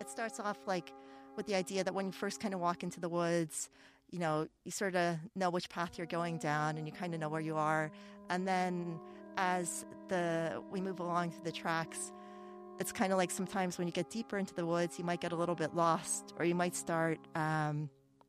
it 0.00 0.08
starts 0.08 0.38
off 0.38 0.58
like 0.64 0.92
with 1.36 1.46
the 1.46 1.56
idea 1.56 1.82
that 1.82 1.92
when 1.92 2.06
you 2.06 2.12
first 2.12 2.40
kind 2.40 2.54
of 2.54 2.60
walk 2.60 2.84
into 2.84 3.00
the 3.00 3.08
woods, 3.08 3.68
you 4.10 4.20
know, 4.20 4.46
you 4.64 4.70
sort 4.70 4.94
of 4.94 5.16
know 5.34 5.50
which 5.50 5.68
path 5.68 5.98
you're 5.98 6.06
going 6.06 6.38
down 6.38 6.78
and 6.78 6.86
you 6.86 6.92
kind 6.92 7.14
of 7.14 7.20
know 7.20 7.28
where 7.28 7.40
you 7.40 7.56
are. 7.56 7.90
And 8.30 8.46
then 8.46 9.00
as 9.36 9.84
the 10.08 10.62
we 10.70 10.80
move 10.80 11.00
along 11.00 11.32
through 11.32 11.44
the 11.44 11.52
tracks, 11.52 12.12
it's 12.78 12.92
kind 12.92 13.12
of 13.12 13.18
like 13.18 13.30
sometimes 13.30 13.78
when 13.78 13.86
you 13.86 13.92
get 13.92 14.10
deeper 14.10 14.38
into 14.38 14.54
the 14.54 14.66
woods, 14.66 14.98
you 14.98 15.04
might 15.04 15.20
get 15.20 15.32
a 15.32 15.36
little 15.36 15.54
bit 15.54 15.74
lost 15.74 16.34
or 16.38 16.44
you 16.44 16.54
might 16.54 16.74
start 16.74 17.18
um, 17.34 17.88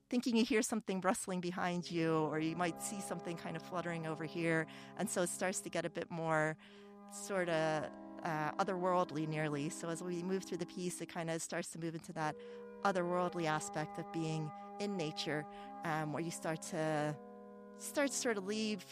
thinking 0.09 0.35
you 0.35 0.45
hear 0.45 0.61
something 0.61 1.01
rustling 1.01 1.41
behind 1.41 1.89
you 1.89 2.13
or 2.31 2.39
you 2.39 2.55
might 2.55 2.81
see 2.81 3.01
something 3.01 3.35
kind 3.37 3.55
of 3.55 3.63
fluttering 3.63 4.05
over 4.05 4.23
here. 4.23 4.67
And 4.97 5.09
so 5.09 5.21
it 5.23 5.29
starts 5.29 5.59
to 5.61 5.69
get 5.69 5.85
a 5.85 5.89
bit 5.89 6.11
more 6.11 6.55
sort 7.11 7.49
of 7.49 7.85
uh, 8.23 8.51
otherworldly 8.59 9.27
nearly. 9.27 9.69
So 9.69 9.89
as 9.89 10.03
we 10.03 10.21
move 10.21 10.43
through 10.43 10.57
the 10.57 10.65
piece, 10.65 11.01
it 11.01 11.07
kind 11.11 11.29
of 11.29 11.41
starts 11.41 11.69
to 11.69 11.79
move 11.79 11.95
into 11.95 12.13
that 12.13 12.35
otherworldly 12.83 13.45
aspect 13.45 13.97
of 13.97 14.11
being 14.11 14.51
in 14.79 14.95
nature, 14.95 15.45
um, 15.85 16.13
where 16.13 16.21
you 16.21 16.31
start 16.31 16.61
to 16.61 17.15
start 17.77 18.09
to 18.09 18.15
sort 18.15 18.37
of 18.37 18.45
leave 18.45 18.85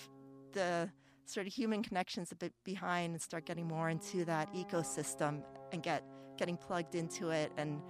the 0.54 0.90
sort 1.26 1.48
of 1.48 1.54
human 1.54 1.84
connections 1.84 2.32
a 2.32 2.36
bit 2.36 2.54
behind 2.64 3.14
and 3.14 3.22
start 3.22 3.46
getting 3.46 3.68
more 3.68 3.90
into 3.90 4.26
that 4.26 4.54
ecosystem 4.54 5.42
and 5.72 5.84
get 5.84 6.04
getting 6.38 6.58
plugged 6.58 6.96
into 6.96 7.30
it 7.30 7.52
and 7.58 7.82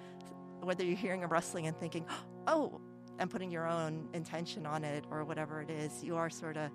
whether 0.62 0.84
you're 0.84 0.98
hearing 0.98 1.24
a 1.24 1.28
rustling 1.28 1.68
and 1.68 1.78
thinking 1.78 2.06
oh 2.48 2.80
and 3.20 3.30
putting 3.30 3.52
your 3.52 3.68
own 3.68 4.08
intention 4.14 4.66
on 4.66 4.84
it 4.84 5.06
or 5.10 5.24
whatever 5.24 5.62
it 5.62 5.70
is 5.70 6.04
you 6.04 6.16
are 6.16 6.30
sort 6.30 6.58
of 6.58 6.70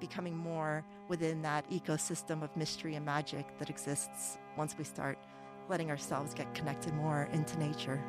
becoming 0.00 0.36
more 0.36 0.84
within 1.08 1.42
that 1.42 1.68
ecosystem 1.70 2.42
of 2.42 2.54
mystery 2.56 2.96
and 2.96 3.06
magic 3.06 3.56
that 3.58 3.70
exists 3.70 4.38
once 4.56 4.74
we 4.76 4.84
start 4.84 5.18
letting 5.68 5.90
ourselves 5.90 6.34
get 6.34 6.52
connected 6.54 6.92
more 6.94 7.28
into 7.32 7.58
nature 7.58 8.02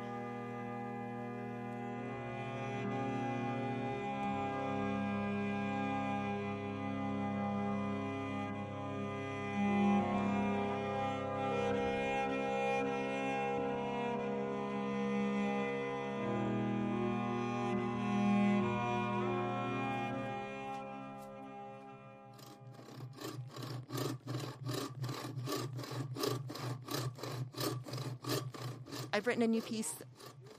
I've 29.14 29.28
written 29.28 29.44
a 29.44 29.46
new 29.46 29.62
piece 29.62 29.94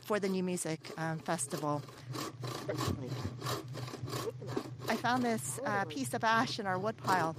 for 0.05 0.17
the 0.17 0.29
New 0.29 0.41
Music 0.41 0.79
um, 0.97 1.19
Festival. 1.19 1.81
I 4.88 4.95
found 4.95 5.24
this 5.24 5.59
uh, 5.65 5.83
piece 5.83 6.13
of 6.13 6.24
ash 6.24 6.57
in 6.57 6.65
our 6.65 6.79
woodpile. 6.79 7.35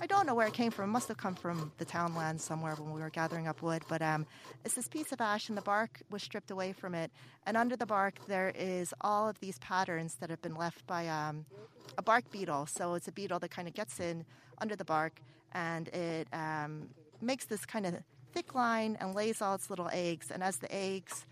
I 0.00 0.06
don't 0.06 0.26
know 0.26 0.34
where 0.34 0.46
it 0.46 0.54
came 0.54 0.70
from. 0.70 0.86
It 0.88 0.92
must 0.92 1.08
have 1.08 1.18
come 1.18 1.34
from 1.34 1.70
the 1.76 1.84
townland 1.84 2.40
somewhere 2.40 2.74
when 2.74 2.94
we 2.94 3.02
were 3.02 3.10
gathering 3.10 3.48
up 3.48 3.60
wood. 3.60 3.82
But 3.86 4.00
um, 4.00 4.24
it's 4.64 4.72
this 4.72 4.88
piece 4.88 5.12
of 5.12 5.20
ash, 5.20 5.50
and 5.50 5.58
the 5.58 5.60
bark 5.60 6.00
was 6.10 6.22
stripped 6.22 6.50
away 6.50 6.72
from 6.72 6.94
it. 6.94 7.10
And 7.44 7.54
under 7.54 7.76
the 7.76 7.84
bark, 7.84 8.14
there 8.26 8.50
is 8.58 8.94
all 9.02 9.28
of 9.28 9.38
these 9.40 9.58
patterns 9.58 10.14
that 10.20 10.30
have 10.30 10.40
been 10.40 10.54
left 10.54 10.86
by 10.86 11.06
um, 11.08 11.44
a 11.98 12.02
bark 12.02 12.30
beetle. 12.30 12.64
So 12.64 12.94
it's 12.94 13.08
a 13.08 13.12
beetle 13.12 13.38
that 13.40 13.50
kind 13.50 13.68
of 13.68 13.74
gets 13.74 14.00
in 14.00 14.24
under 14.56 14.74
the 14.74 14.86
bark, 14.86 15.20
and 15.52 15.88
it 15.88 16.28
um, 16.32 16.88
makes 17.20 17.44
this 17.44 17.64
kind 17.66 17.86
of 17.86 17.94
thick 18.32 18.54
line 18.54 18.96
and 19.00 19.14
lays 19.14 19.40
all 19.42 19.54
its 19.54 19.70
little 19.70 19.88
eggs. 19.92 20.30
And 20.30 20.42
as 20.42 20.56
the 20.58 20.72
eggs 20.74 21.26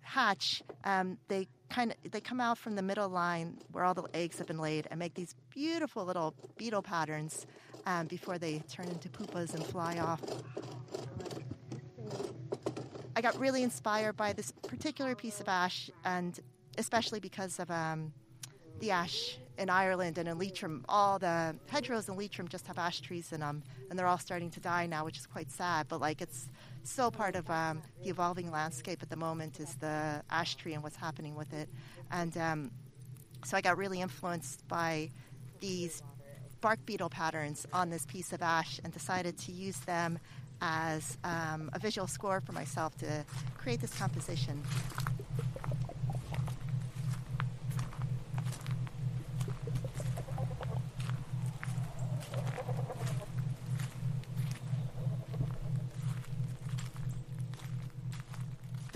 hatch, 0.00 0.62
um, 0.84 1.18
they 1.28 1.48
kind 1.68 1.92
of 1.92 2.10
they 2.10 2.20
come 2.20 2.40
out 2.40 2.58
from 2.58 2.76
the 2.76 2.82
middle 2.82 3.08
line 3.08 3.58
where 3.72 3.84
all 3.84 3.94
the 3.94 4.04
eggs 4.14 4.38
have 4.38 4.46
been 4.46 4.58
laid 4.58 4.86
and 4.90 4.98
make 4.98 5.14
these 5.14 5.34
beautiful 5.50 6.04
little 6.04 6.34
beetle 6.56 6.82
patterns 6.82 7.46
um, 7.86 8.06
before 8.06 8.38
they 8.38 8.60
turn 8.68 8.88
into 8.88 9.08
pupas 9.08 9.54
and 9.54 9.64
fly 9.64 9.98
off. 9.98 10.20
I 13.16 13.20
got 13.22 13.38
really 13.38 13.62
inspired 13.62 14.16
by 14.16 14.34
this 14.34 14.52
particular 14.52 15.14
piece 15.14 15.40
of 15.40 15.48
ash, 15.48 15.90
and 16.04 16.38
especially 16.76 17.18
because 17.18 17.58
of 17.58 17.70
um, 17.70 18.12
the 18.80 18.90
ash 18.90 19.38
in 19.58 19.70
Ireland 19.70 20.18
and 20.18 20.28
in 20.28 20.38
Leitrim. 20.38 20.84
All 20.88 21.18
the 21.18 21.56
hedgerows 21.66 22.08
in 22.08 22.16
Leitrim 22.16 22.48
just 22.48 22.66
have 22.66 22.78
ash 22.78 23.00
trees 23.00 23.32
in 23.32 23.40
them, 23.40 23.62
and 23.88 23.98
they're 23.98 24.06
all 24.06 24.18
starting 24.18 24.50
to 24.50 24.60
die 24.60 24.86
now, 24.86 25.04
which 25.04 25.18
is 25.18 25.26
quite 25.26 25.50
sad. 25.50 25.86
But 25.88 26.00
like 26.00 26.20
it's 26.20 26.48
so 26.84 27.10
part 27.10 27.36
of 27.36 27.48
um, 27.50 27.82
the 28.02 28.10
evolving 28.10 28.50
landscape 28.50 29.02
at 29.02 29.10
the 29.10 29.16
moment 29.16 29.60
is 29.60 29.74
the 29.76 30.22
ash 30.30 30.56
tree 30.56 30.74
and 30.74 30.82
what's 30.82 30.96
happening 30.96 31.34
with 31.34 31.52
it. 31.52 31.68
And 32.10 32.36
um, 32.36 32.70
so 33.44 33.56
I 33.56 33.60
got 33.60 33.78
really 33.78 34.00
influenced 34.00 34.66
by 34.68 35.10
these 35.60 36.02
bark 36.60 36.84
beetle 36.84 37.10
patterns 37.10 37.66
on 37.72 37.90
this 37.90 38.04
piece 38.06 38.32
of 38.32 38.42
ash 38.42 38.80
and 38.84 38.92
decided 38.92 39.38
to 39.38 39.52
use 39.52 39.78
them 39.80 40.18
as 40.60 41.18
um, 41.24 41.70
a 41.74 41.78
visual 41.78 42.06
score 42.06 42.40
for 42.40 42.52
myself 42.52 42.96
to 42.98 43.24
create 43.58 43.80
this 43.80 43.96
composition. 43.98 44.62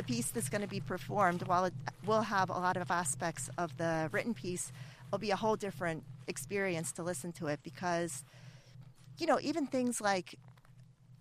the 0.01 0.05
piece 0.31 0.35
that's 0.35 0.49
going 0.49 0.63
to 0.63 0.69
be 0.69 0.81
performed, 0.81 1.43
while 1.47 1.65
it 1.65 1.75
will 2.07 2.23
have 2.23 2.51
a 2.51 2.59
lot 2.59 2.77
of 2.77 2.91
aspects 2.91 3.51
of 3.59 3.77
the 3.77 4.09
written 4.13 4.35
piece, 4.35 4.73
it'll 5.09 5.19
be 5.19 5.31
a 5.31 5.37
whole 5.37 5.57
different 5.57 6.05
experience 6.29 6.93
to 6.93 7.03
listen 7.03 7.33
to 7.33 7.49
it 7.49 7.61
because, 7.63 8.25
you 9.19 9.27
know, 9.27 9.39
even 9.43 9.67
things 9.67 10.01
like 10.01 10.37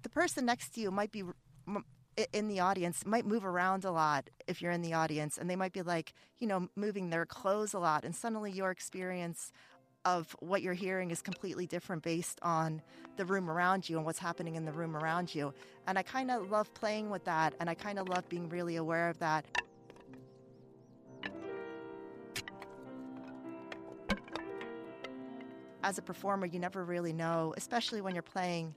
the 0.03 0.09
person 0.09 0.45
next 0.45 0.73
to 0.75 0.81
you 0.81 0.91
might 0.91 1.11
be 1.11 1.23
in 2.33 2.47
the 2.49 2.59
audience 2.59 3.05
might 3.05 3.25
move 3.25 3.45
around 3.45 3.85
a 3.85 3.91
lot 3.91 4.29
if 4.47 4.61
you're 4.61 4.73
in 4.73 4.81
the 4.81 4.93
audience 4.93 5.37
and 5.37 5.49
they 5.49 5.55
might 5.55 5.71
be 5.71 5.81
like 5.81 6.13
you 6.39 6.47
know 6.47 6.67
moving 6.75 7.09
their 7.09 7.25
clothes 7.25 7.73
a 7.73 7.79
lot 7.79 8.03
and 8.03 8.13
suddenly 8.13 8.51
your 8.51 8.71
experience 8.71 9.53
of 10.05 10.35
what 10.39 10.61
you're 10.61 10.73
hearing 10.73 11.11
is 11.11 11.21
completely 11.21 11.67
different 11.67 12.03
based 12.03 12.39
on 12.41 12.81
the 13.17 13.25
room 13.25 13.49
around 13.49 13.89
you 13.89 13.97
and 13.97 14.05
what's 14.05 14.19
happening 14.19 14.55
in 14.55 14.65
the 14.65 14.71
room 14.71 14.95
around 14.95 15.33
you. 15.33 15.53
And 15.87 15.97
I 15.97 16.03
kind 16.03 16.31
of 16.31 16.49
love 16.49 16.73
playing 16.73 17.09
with 17.09 17.25
that 17.25 17.53
and 17.59 17.69
I 17.69 17.73
kind 17.73 17.99
of 17.99 18.07
love 18.07 18.27
being 18.29 18.47
really 18.49 18.77
aware 18.77 19.09
of 19.09 19.19
that. 19.19 19.45
As 25.83 25.97
a 25.97 26.01
performer, 26.01 26.45
you 26.45 26.59
never 26.59 26.83
really 26.83 27.13
know, 27.13 27.53
especially 27.57 28.01
when 28.01 28.13
you're 28.13 28.21
playing 28.21 28.75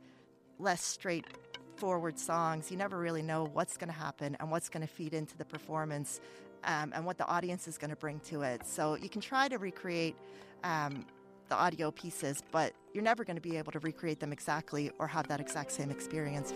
less 0.59 0.83
straightforward 0.83 2.19
songs, 2.19 2.71
you 2.71 2.77
never 2.77 2.99
really 2.99 3.23
know 3.23 3.49
what's 3.53 3.77
going 3.77 3.93
to 3.93 3.99
happen 3.99 4.37
and 4.41 4.51
what's 4.51 4.69
going 4.69 4.87
to 4.87 4.93
feed 4.93 5.13
into 5.13 5.37
the 5.37 5.45
performance 5.45 6.21
um, 6.65 6.93
and 6.95 7.05
what 7.05 7.19
the 7.19 7.27
audience 7.27 7.67
is 7.67 7.77
going 7.77 7.91
to 7.91 7.97
bring 7.97 8.21
to 8.21 8.43
it. 8.43 8.67
So 8.67 8.97
you 8.97 9.09
can 9.09 9.21
try 9.21 9.49
to 9.49 9.59
recreate 9.59 10.17
um, 10.65 11.05
the 11.53 11.59
audio 11.59 11.91
pieces, 11.91 12.43
but 12.51 12.73
you're 12.95 13.05
never 13.05 13.25
going 13.25 13.37
to 13.37 13.43
be 13.43 13.59
able 13.59 13.73
to 13.73 13.79
recreate 13.81 14.19
them 14.21 14.33
exactly 14.33 14.91
or 14.99 15.07
have 15.07 15.29
that 15.29 15.39
exact 15.39 15.71
same 15.71 15.91
experience. 15.91 16.55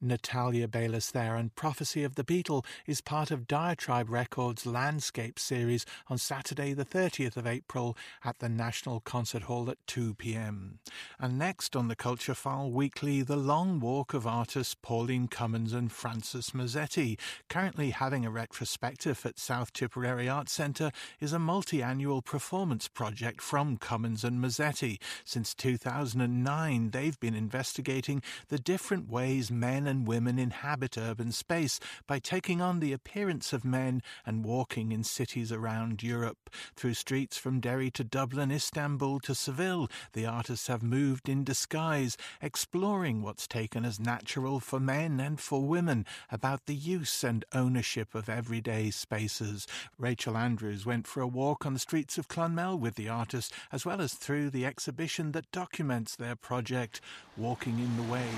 Natalia 0.00 0.66
Beylis 0.66 1.12
there, 1.12 1.36
and 1.36 1.54
Prophecy 1.54 2.04
of 2.04 2.14
the 2.14 2.24
Beetle 2.24 2.64
is 2.86 3.00
part 3.00 3.30
of 3.30 3.46
Diatribe 3.46 4.08
Records' 4.08 4.64
Landscape 4.64 5.38
series 5.38 5.84
on 6.08 6.16
Saturday, 6.16 6.72
the 6.72 6.84
30th 6.84 7.36
of 7.36 7.46
April 7.46 7.96
at 8.24 8.38
the 8.38 8.48
National 8.48 9.00
Concert 9.00 9.42
Hall 9.42 9.68
at 9.68 9.76
2 9.86 10.14
pm. 10.14 10.78
And 11.18 11.38
next 11.38 11.76
on 11.76 11.88
the 11.88 11.96
Culture 11.96 12.34
File 12.34 12.70
Weekly, 12.70 13.22
the 13.22 13.36
long 13.36 13.78
walk 13.78 14.14
of 14.14 14.26
artists 14.26 14.74
Pauline 14.74 15.28
Cummins 15.28 15.72
and 15.74 15.92
Frances 15.92 16.50
Mezzetti. 16.50 17.18
Currently 17.48 17.90
having 17.90 18.24
a 18.24 18.30
retrospective 18.30 19.26
at 19.26 19.38
South 19.38 19.72
Tipperary 19.72 20.28
Arts 20.28 20.52
Centre 20.52 20.92
is 21.20 21.32
a 21.32 21.38
multi 21.38 21.82
annual 21.82 22.22
performance 22.22 22.88
project 22.88 23.42
from 23.42 23.76
Cummins 23.76 24.24
and 24.24 24.42
Mezzetti. 24.42 24.98
Since 25.24 25.54
2009, 25.54 26.90
they've 26.90 27.20
been 27.20 27.34
investigating 27.34 28.22
the 28.48 28.58
different 28.58 29.10
ways 29.10 29.50
men 29.50 29.86
and 29.90 30.06
women 30.06 30.38
inhabit 30.38 30.96
urban 30.96 31.32
space 31.32 31.78
by 32.06 32.18
taking 32.18 32.62
on 32.62 32.80
the 32.80 32.94
appearance 32.94 33.52
of 33.52 33.64
men 33.64 34.02
and 34.24 34.44
walking 34.44 34.92
in 34.92 35.04
cities 35.04 35.52
around 35.52 36.02
Europe. 36.02 36.48
Through 36.76 36.94
streets 36.94 37.36
from 37.36 37.60
Derry 37.60 37.90
to 37.90 38.04
Dublin, 38.04 38.50
Istanbul 38.50 39.20
to 39.20 39.34
Seville, 39.34 39.90
the 40.12 40.24
artists 40.24 40.68
have 40.68 40.82
moved 40.82 41.28
in 41.28 41.44
disguise, 41.44 42.16
exploring 42.40 43.20
what's 43.20 43.46
taken 43.46 43.84
as 43.84 44.00
natural 44.00 44.60
for 44.60 44.80
men 44.80 45.20
and 45.20 45.40
for 45.40 45.62
women 45.62 46.06
about 46.30 46.66
the 46.66 46.74
use 46.74 47.24
and 47.24 47.44
ownership 47.52 48.14
of 48.14 48.28
everyday 48.28 48.90
spaces. 48.90 49.66
Rachel 49.98 50.36
Andrews 50.36 50.86
went 50.86 51.06
for 51.06 51.20
a 51.20 51.26
walk 51.26 51.66
on 51.66 51.74
the 51.74 51.80
streets 51.80 52.16
of 52.16 52.28
Clonmel 52.28 52.78
with 52.78 52.94
the 52.94 53.08
artists, 53.08 53.52
as 53.72 53.84
well 53.84 54.00
as 54.00 54.14
through 54.14 54.50
the 54.50 54.64
exhibition 54.64 55.32
that 55.32 55.50
documents 55.50 56.14
their 56.14 56.36
project, 56.36 57.00
Walking 57.36 57.78
in 57.80 57.96
the 57.96 58.12
Way. 58.12 58.28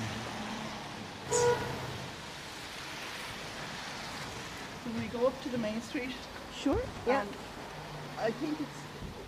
Can 4.83 5.01
we 5.01 5.07
go 5.19 5.27
up 5.27 5.43
to 5.43 5.49
the 5.49 5.59
main 5.59 5.81
street? 5.83 6.11
Sure. 6.55 6.79
Yeah. 7.07 7.21
And 7.21 7.31
I 8.19 8.31
think 8.31 8.61
it's 8.61 8.81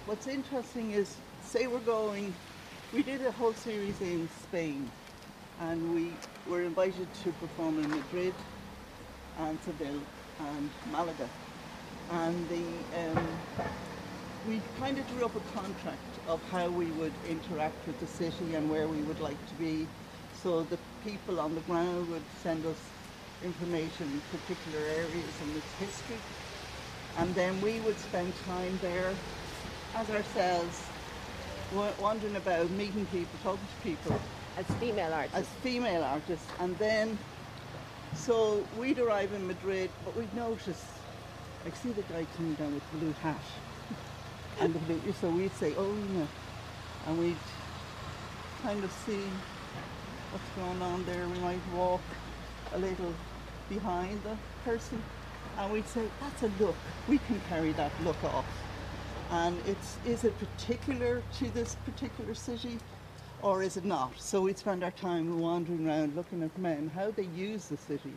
what's 0.06 0.26
interesting 0.26 0.92
is 0.92 1.16
say 1.42 1.66
we're 1.66 1.78
going 1.80 2.34
we 2.94 3.02
did 3.02 3.26
a 3.26 3.32
whole 3.32 3.54
series 3.54 4.00
in 4.00 4.28
Spain 4.44 4.88
and 5.60 5.94
we 5.94 6.12
were 6.48 6.62
invited 6.62 7.08
to 7.24 7.32
perform 7.32 7.78
in 7.78 7.90
Madrid 7.90 8.34
and 9.40 9.58
Seville 9.64 10.00
and 10.38 10.70
Malaga. 10.92 11.28
And 12.10 12.48
the, 12.48 13.00
um, 13.00 13.28
we 14.48 14.60
kind 14.78 14.98
of 14.98 15.08
drew 15.08 15.24
up 15.24 15.34
a 15.34 15.58
contract 15.58 15.98
of 16.28 16.40
how 16.50 16.68
we 16.68 16.86
would 16.92 17.12
interact 17.28 17.86
with 17.86 17.98
the 17.98 18.06
city 18.06 18.54
and 18.54 18.70
where 18.70 18.86
we 18.86 18.98
would 19.02 19.20
like 19.20 19.48
to 19.48 19.54
be. 19.54 19.86
So 20.42 20.62
the 20.62 20.78
people 21.04 21.38
on 21.38 21.54
the 21.54 21.60
ground 21.62 22.08
would 22.10 22.22
send 22.42 22.64
us 22.66 22.76
information 23.44 24.06
in 24.32 24.38
particular 24.38 24.84
areas 24.86 25.34
and 25.42 25.56
its 25.56 25.72
history. 25.78 26.16
And 27.18 27.32
then 27.34 27.60
we 27.60 27.78
would 27.80 27.98
spend 27.98 28.32
time 28.46 28.78
there 28.82 29.12
as 29.94 30.10
ourselves, 30.10 30.82
wa- 31.74 31.92
wandering 32.00 32.36
about, 32.36 32.70
meeting 32.70 33.06
people, 33.06 33.38
talking 33.42 33.60
to 33.66 33.88
people 33.88 34.18
As 34.56 34.66
female 34.76 35.12
artists. 35.12 35.36
as 35.38 35.46
female 35.62 36.02
artists. 36.02 36.46
And 36.58 36.76
then, 36.78 37.18
so 38.14 38.66
we'd 38.78 38.98
arrive 38.98 39.32
in 39.32 39.46
Madrid, 39.46 39.90
but 40.04 40.16
we'd 40.16 40.34
notice, 40.34 40.84
like, 41.64 41.76
see 41.76 41.90
the 41.90 42.02
guy 42.02 42.26
coming 42.36 42.54
down 42.54 42.74
with 42.74 42.90
the 42.92 42.98
blue 42.98 43.14
hat 43.22 43.36
and 44.60 44.74
the 44.74 44.78
blue, 44.80 45.00
so 45.20 45.28
we'd 45.28 45.54
say, 45.54 45.74
oh, 45.76 45.86
you 45.94 46.18
know, 46.18 46.28
and 47.06 47.18
we'd 47.18 47.36
kind 48.62 48.82
of 48.82 48.90
see 48.90 49.20
what's 50.34 50.66
going 50.66 50.82
on 50.82 51.04
there. 51.04 51.28
We 51.28 51.38
might 51.38 51.60
walk 51.72 52.00
a 52.72 52.78
little 52.78 53.14
behind 53.68 54.20
the 54.24 54.36
person 54.64 55.00
and 55.56 55.72
we'd 55.72 55.86
say, 55.86 56.02
that's 56.20 56.42
a 56.42 56.50
look. 56.60 56.74
We 57.06 57.18
can 57.18 57.40
carry 57.48 57.70
that 57.74 57.92
look 58.02 58.22
off. 58.24 58.44
And 59.30 59.56
it's, 59.64 59.96
is 60.04 60.24
it 60.24 60.36
particular 60.40 61.22
to 61.38 61.50
this 61.50 61.76
particular 61.84 62.34
city 62.34 62.78
or 63.42 63.62
is 63.62 63.76
it 63.76 63.84
not? 63.84 64.10
So 64.18 64.40
we'd 64.40 64.58
spend 64.58 64.82
our 64.82 64.90
time 64.90 65.38
wandering 65.38 65.86
around 65.86 66.16
looking 66.16 66.42
at 66.42 66.58
men, 66.58 66.90
how 66.92 67.12
they 67.12 67.28
use 67.36 67.66
the 67.66 67.76
city. 67.76 68.12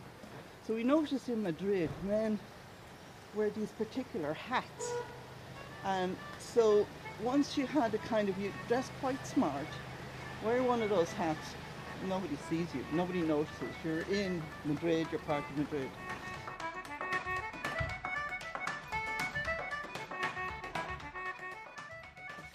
So 0.66 0.74
we 0.74 0.84
noticed 0.84 1.30
in 1.30 1.44
Madrid, 1.44 1.92
men 2.04 2.40
wear 3.36 3.52
these 3.52 3.70
particular 3.74 4.34
hats. 4.34 4.92
And 5.86 6.18
so 6.40 6.88
once 7.22 7.56
you 7.60 7.68
had 7.68 7.94
a 7.94 8.00
kind 8.00 8.28
of, 8.28 8.40
you 8.40 8.52
dress 8.68 8.90
quite 9.02 9.26
smart, 9.28 9.68
wear 10.44 10.64
one 10.64 10.82
of 10.82 10.90
those 10.90 11.12
hats, 11.12 11.54
nobody 12.06 12.38
sees 12.50 12.68
you, 12.74 12.86
nobody 12.92 13.22
notices. 13.22 13.74
You're 13.84 14.01
in 14.12 14.42
Madrid, 14.66 15.08
you're 15.12 15.20
part 15.22 15.44
of 15.50 15.58
Madrid. 15.58 15.89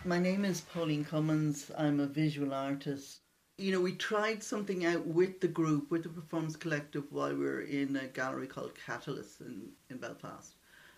My 0.04 0.18
name 0.18 0.44
is 0.44 0.60
Pauline 0.60 1.04
Cummins. 1.04 1.70
I'm 1.78 2.00
a 2.00 2.06
visual 2.06 2.52
artist. 2.52 3.20
You 3.58 3.70
know, 3.70 3.80
we 3.80 3.92
tried 3.92 4.42
something 4.42 4.84
out 4.84 5.06
with 5.06 5.40
the 5.40 5.46
group, 5.46 5.90
with 5.90 6.02
the 6.02 6.08
Performance 6.08 6.56
Collective, 6.56 7.04
while 7.10 7.34
we 7.34 7.44
were 7.44 7.60
in 7.60 7.94
a 7.96 8.08
gallery 8.08 8.48
called 8.48 8.72
Catalyst 8.84 9.40
in, 9.42 9.68
in 9.90 9.98
Belfast. 9.98 10.54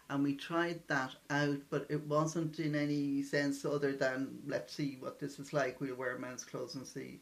And 0.08 0.22
we 0.22 0.34
tried 0.34 0.80
that 0.88 1.14
out, 1.28 1.58
but 1.68 1.86
it 1.90 2.06
wasn't 2.06 2.58
in 2.58 2.74
any 2.74 3.22
sense 3.22 3.64
other 3.64 3.92
than 3.92 4.38
let's 4.46 4.72
see 4.72 4.96
what 5.00 5.18
this 5.18 5.38
is 5.38 5.52
like. 5.52 5.80
We'll 5.80 5.96
wear 5.96 6.16
men's 6.18 6.44
clothes 6.44 6.74
and 6.74 6.86
see 6.86 7.20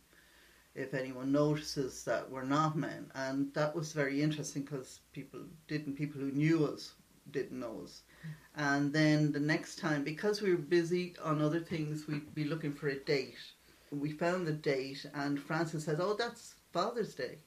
if 0.75 0.95
anyone 0.95 1.33
notices 1.33 2.05
that 2.05 2.31
we're 2.31 2.45
not 2.45 2.77
men. 2.77 3.11
And 3.15 3.53
that 3.55 3.75
was 3.75 3.93
very 3.93 4.23
interesting 4.23 4.63
because 4.63 5.01
people 5.13 5.41
didn't, 5.69 5.95
people 5.97 6.21
who 6.21 6.33
knew 6.33 6.67
us 6.67 6.95
didn't 7.31 7.61
know 7.61 7.83
us. 7.85 8.03
And 8.57 8.93
then 8.93 9.33
the 9.33 9.41
next 9.41 9.79
time, 9.79 10.05
because 10.05 10.41
we 10.41 10.51
were 10.51 10.61
busy 10.61 11.15
on 11.23 11.41
other 11.41 11.61
things, 11.61 12.07
we'd 12.07 12.35
be 12.35 12.45
looking 12.45 12.73
for 12.73 12.89
a 12.89 12.99
date. 12.99 13.37
We 13.91 14.13
found 14.13 14.47
the 14.47 14.53
date, 14.53 15.05
and 15.15 15.41
Frances 15.41 15.85
said, 15.85 15.99
Oh, 16.01 16.15
that's 16.15 16.55
Father's 16.73 17.15
Day. 17.15 17.39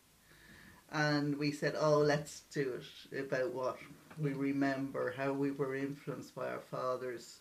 And 0.91 1.37
we 1.37 1.51
said, 1.51 1.75
Oh, 1.77 1.97
let's 1.97 2.41
do 2.51 2.79
it 3.11 3.19
about 3.19 3.53
what 3.53 3.77
we 4.19 4.33
remember, 4.33 5.13
how 5.17 5.33
we 5.33 5.51
were 5.51 5.75
influenced 5.75 6.35
by 6.35 6.49
our 6.49 6.61
fathers. 6.71 7.39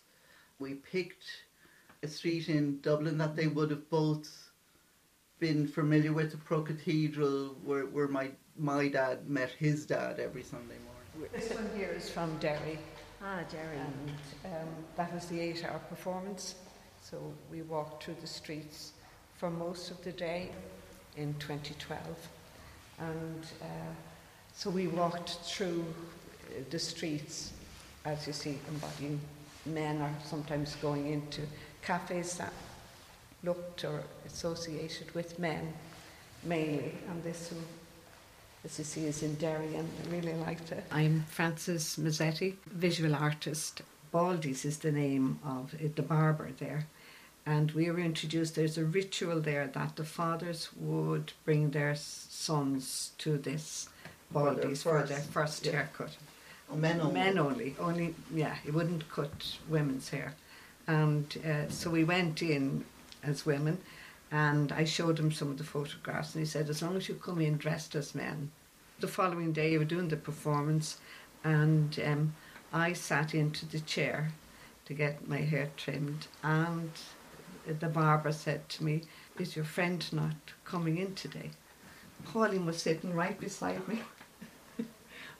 We 0.59 0.75
picked 0.75 1.25
a 2.03 2.07
street 2.07 2.49
in 2.49 2.81
Dublin 2.81 3.17
that 3.19 3.35
they 3.35 3.47
would 3.47 3.71
have 3.71 3.89
both 3.89 4.44
been 5.39 5.67
familiar 5.67 6.13
with, 6.13 6.31
the 6.31 6.37
Pro 6.37 6.61
Cathedral, 6.61 7.55
where, 7.63 7.85
where 7.85 8.07
my, 8.07 8.29
my 8.57 8.87
dad 8.87 9.27
met 9.29 9.49
his 9.51 9.85
dad 9.85 10.19
every 10.19 10.43
Sunday 10.43 10.75
morning. 10.85 11.31
This 11.33 11.49
one 11.53 11.69
here 11.75 11.93
is 11.95 12.09
from 12.09 12.37
Derry, 12.39 12.79
Ah, 13.21 13.39
Jerry. 13.51 13.77
and 13.77 14.11
um, 14.53 14.67
that 14.95 15.13
was 15.13 15.25
the 15.27 15.39
eight 15.39 15.63
hour 15.65 15.79
performance. 15.89 16.55
So 17.01 17.17
we 17.51 17.61
walked 17.63 18.03
through 18.03 18.17
the 18.21 18.27
streets 18.27 18.93
for 19.37 19.49
most 19.49 19.91
of 19.91 20.01
the 20.03 20.11
day 20.11 20.51
in 21.17 21.33
2012. 21.39 21.99
And 22.99 23.45
uh, 23.61 23.65
so 24.53 24.69
we 24.69 24.87
walked 24.87 25.31
through 25.43 25.85
uh, 26.49 26.61
the 26.69 26.79
streets, 26.79 27.51
as 28.05 28.25
you 28.27 28.33
see, 28.33 28.57
embodying 28.69 29.19
men 29.65 30.01
are 30.01 30.13
sometimes 30.23 30.75
going 30.75 31.07
into 31.07 31.41
cafes 31.81 32.37
that 32.37 32.53
looked 33.45 33.85
or 33.85 34.03
associated 34.25 35.13
with 35.13 35.39
men 35.39 35.73
mainly. 36.43 36.93
And 37.09 37.23
this 37.23 37.51
one 37.51 37.63
as 38.65 38.79
you 38.79 38.85
see, 38.85 39.05
is 39.05 39.21
in 39.21 39.35
Derry, 39.35 39.75
and 39.75 39.87
I 40.03 40.11
really 40.11 40.33
liked 40.33 40.71
it. 40.71 40.83
I'm 40.91 41.23
Frances 41.29 41.97
Mezzetti, 41.97 42.55
visual 42.65 43.13
artist. 43.13 43.83
Baldy's 44.11 44.65
is 44.65 44.79
the 44.79 44.91
name 44.91 45.39
of 45.45 45.75
it, 45.79 45.95
the 45.95 46.01
barber 46.01 46.49
there. 46.57 46.87
And 47.45 47.71
we 47.71 47.91
were 47.91 47.99
introduced, 47.99 48.55
there's 48.55 48.77
a 48.77 48.83
ritual 48.83 49.39
there 49.39 49.67
that 49.67 49.97
the 49.97 50.03
fathers 50.03 50.69
would 50.77 51.33
bring 51.43 51.71
their 51.71 51.95
sons 51.95 53.11
to 53.19 53.37
this 53.37 53.89
For 54.31 54.51
Baldy's 54.53 54.81
for 54.81 55.03
their 55.03 55.17
first, 55.17 55.31
first 55.31 55.65
yeah. 55.65 55.71
haircut. 55.73 56.17
Men 56.73 56.99
only. 56.99 57.13
Men 57.13 57.37
only, 57.37 57.75
only, 57.79 58.15
yeah, 58.33 58.55
he 58.63 58.71
wouldn't 58.71 59.07
cut 59.11 59.57
women's 59.69 60.09
hair. 60.09 60.33
And 60.87 61.37
uh, 61.45 61.69
so 61.69 61.91
we 61.91 62.03
went 62.03 62.41
in 62.41 62.83
as 63.25 63.45
women, 63.45 63.79
and 64.31 64.71
I 64.71 64.83
showed 64.83 65.19
him 65.19 65.31
some 65.31 65.49
of 65.51 65.57
the 65.57 65.63
photographs, 65.63 66.35
and 66.35 66.41
he 66.41 66.45
said, 66.45 66.69
as 66.69 66.81
long 66.81 66.95
as 66.95 67.07
you 67.07 67.15
come 67.15 67.41
in 67.41 67.57
dressed 67.57 67.95
as 67.95 68.15
men. 68.15 68.51
The 68.99 69.07
following 69.07 69.51
day, 69.51 69.71
we 69.71 69.79
were 69.79 69.85
doing 69.85 70.07
the 70.07 70.17
performance, 70.17 70.97
and 71.43 71.99
um, 72.05 72.35
I 72.71 72.93
sat 72.93 73.33
into 73.35 73.65
the 73.65 73.79
chair 73.81 74.31
to 74.85 74.93
get 74.93 75.27
my 75.27 75.37
hair 75.37 75.69
trimmed, 75.77 76.27
and 76.43 76.91
the 77.67 77.87
barber 77.87 78.31
said 78.31 78.67
to 78.69 78.83
me, 78.83 79.01
Is 79.39 79.55
your 79.55 79.65
friend 79.65 80.05
not 80.13 80.35
coming 80.63 80.97
in 80.97 81.15
today? 81.15 81.51
Pauline 82.25 82.65
was 82.65 82.81
sitting 82.81 83.13
right 83.13 83.39
beside 83.39 83.85
me, 83.87 84.01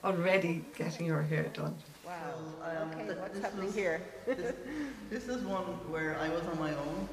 already 0.03 0.63
getting 0.77 1.07
her 1.07 1.23
hair 1.23 1.49
done. 1.53 1.75
Wow. 2.05 2.13
Um, 2.61 2.91
okay, 2.91 3.05
th- 3.05 3.17
what's 3.17 3.39
happening 3.39 3.65
was- 3.67 3.75
here? 3.75 4.01
this, 4.25 4.55
this 5.09 5.27
is 5.27 5.43
one 5.43 5.63
where 5.89 6.17
I 6.19 6.29
was 6.29 6.45
on 6.45 6.59
my 6.59 6.71
own, 6.71 7.07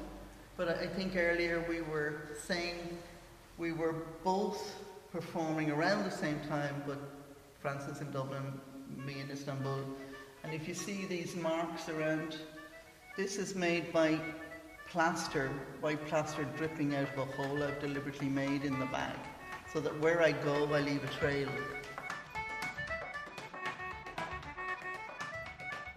but 0.55 0.67
I 0.67 0.87
think 0.87 1.15
earlier 1.15 1.63
we 1.67 1.81
were 1.81 2.21
saying 2.45 2.97
we 3.57 3.71
were 3.71 3.95
both 4.23 4.75
performing 5.11 5.71
around 5.71 6.03
the 6.03 6.11
same 6.11 6.39
time, 6.47 6.83
but 6.87 6.97
Frances 7.61 8.01
in 8.01 8.11
Dublin, 8.11 8.59
me 9.05 9.19
in 9.21 9.29
Istanbul. 9.31 9.79
And 10.43 10.53
if 10.53 10.67
you 10.67 10.73
see 10.73 11.05
these 11.05 11.35
marks 11.35 11.89
around, 11.89 12.37
this 13.15 13.37
is 13.37 13.55
made 13.55 13.93
by 13.93 14.19
plaster, 14.89 15.49
white 15.81 16.05
plaster 16.07 16.45
dripping 16.57 16.95
out 16.95 17.07
of 17.15 17.17
a 17.19 17.25
hole 17.25 17.63
I've 17.63 17.79
deliberately 17.79 18.27
made 18.27 18.63
in 18.63 18.79
the 18.79 18.85
bag, 18.87 19.17
so 19.71 19.79
that 19.79 19.99
where 20.01 20.21
I 20.21 20.33
go, 20.33 20.71
I 20.73 20.81
leave 20.81 21.03
a 21.03 21.19
trail. 21.19 21.49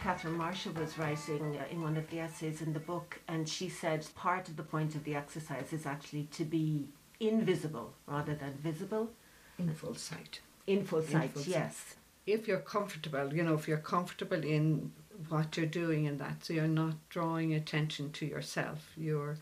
Catherine 0.07 0.37
Marshall 0.37 0.73
was 0.75 0.97
writing 0.99 1.59
uh, 1.59 1.65
in 1.69 1.83
one 1.83 1.97
of 1.97 2.09
the 2.11 2.21
essays 2.21 2.63
in 2.63 2.73
the 2.73 2.79
book, 2.79 3.19
and 3.27 3.49
she 3.49 3.69
said 3.69 4.07
part 4.15 4.49
of 4.49 4.57
the 4.57 4.63
point 4.63 4.95
of 4.95 5.03
the 5.03 5.17
exercise 5.17 5.73
is 5.73 5.85
actually 5.85 6.29
to 6.31 6.45
be 6.45 6.87
invisible 7.19 7.93
rather 8.07 8.37
than 8.37 8.53
visible. 8.63 9.11
In 9.59 9.75
full 9.75 9.97
sight. 9.97 10.39
In 10.69 10.85
full 10.85 11.03
sight, 11.03 11.33
full 11.33 11.43
sight. 11.43 11.51
yes. 11.51 11.97
if 12.25 12.47
you're 12.47 12.61
comfortable, 12.61 13.35
you 13.35 13.43
know, 13.43 13.55
if 13.55 13.67
you're 13.67 13.79
comfortable 13.79 14.41
in 14.45 14.93
what 15.29 15.57
you're 15.57 15.67
doing 15.67 16.05
in 16.05 16.19
that, 16.19 16.45
so 16.45 16.53
you're 16.53 16.69
not 16.69 16.95
drawing 17.09 17.55
attention 17.55 18.13
to 18.13 18.27
yourself, 18.27 18.93
you're 18.97 19.39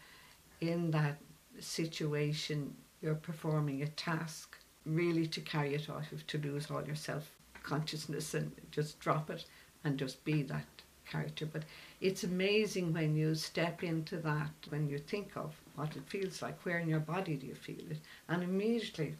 in 0.62 0.92
that 0.92 1.18
situation, 1.60 2.74
you're 3.02 3.16
performing 3.16 3.82
a 3.82 3.88
task, 3.88 4.56
really 4.86 5.26
to 5.26 5.42
carry 5.42 5.74
it 5.74 5.90
off, 5.90 6.06
to 6.26 6.38
lose 6.38 6.70
all 6.70 6.82
your 6.86 6.96
self 6.96 7.28
consciousness 7.62 8.32
and 8.32 8.52
just 8.70 8.98
drop 8.98 9.28
it 9.28 9.44
and 9.84 9.98
just 9.98 10.24
be 10.24 10.42
that 10.42 10.66
character. 11.06 11.46
But 11.46 11.62
it's 12.00 12.24
amazing 12.24 12.92
when 12.92 13.14
you 13.14 13.34
step 13.34 13.82
into 13.82 14.16
that, 14.18 14.50
when 14.70 14.88
you 14.88 14.98
think 14.98 15.36
of 15.36 15.54
what 15.76 15.96
it 15.96 16.08
feels 16.08 16.42
like, 16.42 16.64
where 16.64 16.78
in 16.78 16.88
your 16.88 17.00
body 17.00 17.36
do 17.36 17.46
you 17.46 17.54
feel 17.54 17.90
it, 17.90 18.00
and 18.28 18.42
immediately 18.42 19.14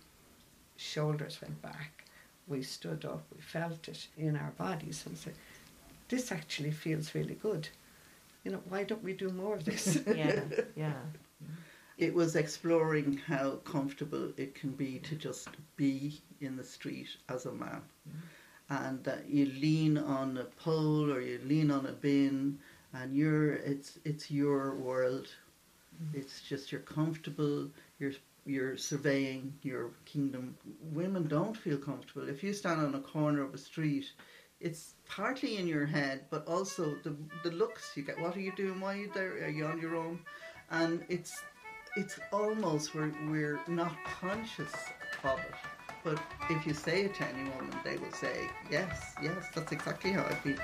shoulders 0.76 1.40
went 1.40 1.60
back 1.62 2.04
we 2.46 2.62
stood 2.62 3.04
up, 3.04 3.24
we 3.34 3.40
felt 3.40 3.88
it 3.88 4.06
in 4.16 4.36
our 4.36 4.52
bodies 4.52 5.04
and 5.06 5.16
said, 5.16 5.34
This 6.08 6.30
actually 6.30 6.70
feels 6.70 7.14
really 7.14 7.34
good. 7.34 7.68
You 8.44 8.52
know, 8.52 8.62
why 8.68 8.84
don't 8.84 9.02
we 9.02 9.14
do 9.14 9.30
more 9.30 9.56
of 9.56 9.64
this? 9.64 9.98
Yeah, 10.14 10.40
yeah. 10.76 10.92
It 11.96 12.12
was 12.12 12.34
exploring 12.34 13.20
how 13.26 13.52
comfortable 13.64 14.32
it 14.36 14.54
can 14.54 14.72
be 14.72 14.98
to 15.00 15.14
just 15.14 15.48
be 15.76 16.20
in 16.40 16.56
the 16.56 16.64
street 16.64 17.08
as 17.28 17.46
a 17.46 17.52
man. 17.52 17.82
Mm. 18.08 18.20
And 18.68 19.06
uh, 19.06 19.16
you 19.28 19.46
lean 19.46 19.98
on 19.98 20.38
a 20.38 20.44
pole 20.44 21.12
or 21.12 21.20
you 21.20 21.40
lean 21.44 21.70
on 21.70 21.86
a 21.86 21.92
bin, 21.92 22.58
and 22.92 23.14
you're 23.14 23.54
it's 23.54 23.98
it's 24.04 24.30
your 24.30 24.74
world. 24.76 25.28
Mm-hmm. 26.02 26.18
It's 26.20 26.40
just 26.40 26.72
you're 26.72 26.80
comfortable. 26.80 27.68
You're 27.98 28.12
you're 28.46 28.76
surveying 28.76 29.54
your 29.62 29.90
kingdom. 30.04 30.56
Women 30.92 31.26
don't 31.26 31.56
feel 31.56 31.78
comfortable 31.78 32.28
if 32.28 32.42
you 32.42 32.52
stand 32.52 32.80
on 32.80 32.94
a 32.94 33.00
corner 33.00 33.42
of 33.42 33.54
a 33.54 33.58
street. 33.58 34.10
It's 34.60 34.94
partly 35.06 35.56
in 35.58 35.66
your 35.66 35.84
head, 35.86 36.24
but 36.30 36.46
also 36.48 36.96
the 37.02 37.14
the 37.42 37.50
looks 37.50 37.92
you 37.96 38.02
get. 38.02 38.20
What 38.20 38.36
are 38.36 38.40
you 38.40 38.52
doing? 38.56 38.80
Why 38.80 38.94
are 38.94 39.00
you 39.00 39.10
there? 39.14 39.32
Are 39.44 39.48
you 39.48 39.66
on 39.66 39.80
your 39.80 39.96
own? 39.96 40.20
And 40.70 41.04
it's 41.08 41.42
it's 41.96 42.18
almost 42.32 42.94
we're 42.94 43.12
we're 43.28 43.60
not 43.68 43.94
conscious 44.04 44.72
of 45.22 45.38
it. 45.38 45.73
But 46.04 46.18
if 46.50 46.66
you 46.66 46.74
say 46.74 47.04
it 47.06 47.14
to 47.14 47.26
any 47.26 47.44
woman, 47.44 47.74
they 47.82 47.96
will 47.96 48.12
say, 48.12 48.50
yes, 48.70 49.14
yes, 49.22 49.48
that's 49.54 49.72
exactly 49.72 50.12
how 50.12 50.22
I 50.22 50.34
feel. 50.34 50.58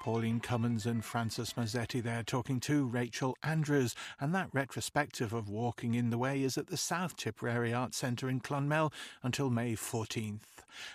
Pauline 0.00 0.40
Cummins 0.40 0.86
and 0.86 1.04
Frances 1.04 1.52
Mezzetti 1.52 2.02
there 2.02 2.22
talking 2.22 2.58
to 2.60 2.86
Rachel 2.86 3.36
Andrews. 3.42 3.94
And 4.18 4.34
that 4.34 4.48
retrospective 4.52 5.34
of 5.34 5.50
Walking 5.50 5.94
in 5.94 6.08
the 6.08 6.16
Way 6.16 6.42
is 6.42 6.56
at 6.56 6.68
the 6.68 6.78
South 6.78 7.16
Tipperary 7.16 7.74
Arts 7.74 7.98
Centre 7.98 8.28
in 8.30 8.40
Clonmel 8.40 8.92
until 9.22 9.50
May 9.50 9.74
14th. 9.74 10.40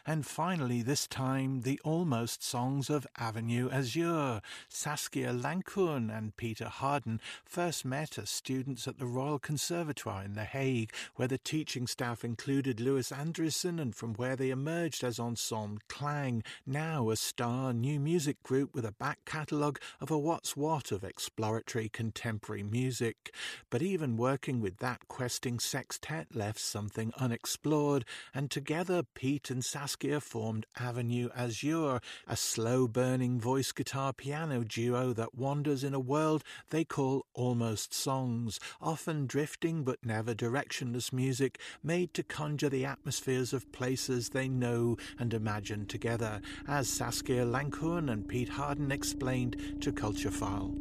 And 0.06 0.26
finally, 0.26 0.82
this 0.82 1.08
time, 1.08 1.62
the 1.62 1.80
almost 1.84 2.44
songs 2.44 2.89
of 2.89 3.06
Avenue 3.18 3.70
Azure. 3.70 4.41
Saskia 4.70 5.34
Lankhoorn 5.34 6.15
and 6.15 6.36
Peter 6.38 6.70
Harden 6.70 7.20
first 7.44 7.86
met 7.86 8.18
as 8.18 8.30
students 8.30 8.88
at 8.88 9.00
the 9.00 9.06
Royal 9.06 9.39
Conservatoire 9.39 10.24
in 10.24 10.34
The 10.34 10.46
Hague, 10.46 10.94
where 11.15 11.28
the 11.28 11.38
teaching 11.38 11.88
staff 11.88 12.24
included 12.24 12.80
Louis 12.80 13.12
Andriessen 13.12 13.80
and 13.80 13.96
from 13.96 14.13
where 14.15 14.36
they 14.36 14.50
emerged 14.50 15.04
as 15.04 15.20
Ensemble 15.20 15.82
Klang, 15.88 16.44
now 16.65 17.10
a 17.10 17.15
star 17.15 17.74
new 17.74 18.00
music 18.00 18.41
group 18.44 18.74
with 18.74 18.86
a 18.86 18.91
back 18.97 19.19
catalogue 19.25 19.79
of 19.99 20.12
a 20.12 20.17
what's 20.17 20.55
what 20.55 20.91
of 20.91 21.03
exploratory 21.03 21.89
contemporary 21.89 22.63
music. 22.63 23.34
But 23.69 23.81
even 23.81 24.17
working 24.17 24.62
with 24.62 24.77
that 24.77 25.08
questing 25.08 25.60
sextet 25.60 26.36
left 26.36 26.60
something 26.60 27.12
unexplored, 27.17 28.05
and 28.34 28.49
together 28.49 29.03
Pete 29.13 29.49
and 29.49 29.63
Saskia 29.63 30.19
formed 30.19 30.65
Avenue 30.79 31.29
Azure, 31.36 31.99
a 32.27 32.36
slow 32.36 32.88
burning 32.88 33.39
voice 33.39 33.71
guitar 33.71 34.13
piano 34.13 34.63
duo 34.63 35.13
that 35.13 35.36
wanders 35.36 35.84
in 35.84 35.93
a 35.93 35.99
world 35.99 36.43
they 36.69 36.84
call 36.84 37.25
almost 37.34 37.93
songs, 37.93 38.60
often 38.81 39.25
drifting 39.25 39.84
but 39.84 40.05
never 40.05 40.34
directionless 40.34 41.12
music 41.12 41.60
made 41.84 42.13
to 42.13 42.23
conjure 42.23 42.69
the 42.69 42.86
atmospheres 42.86 43.53
of 43.53 43.71
places 43.71 44.29
they 44.29 44.47
know 44.47 44.97
and 45.19 45.34
imagine 45.34 45.86
together, 45.86 46.41
as 46.67 46.88
Saskia 46.88 47.45
Lankhoorn 47.45 48.12
and 48.12 48.27
Pete 48.27 48.49
Harden 48.49 48.85
explained 48.91 49.56
to 49.82 49.91
Culturefile. 49.91 50.74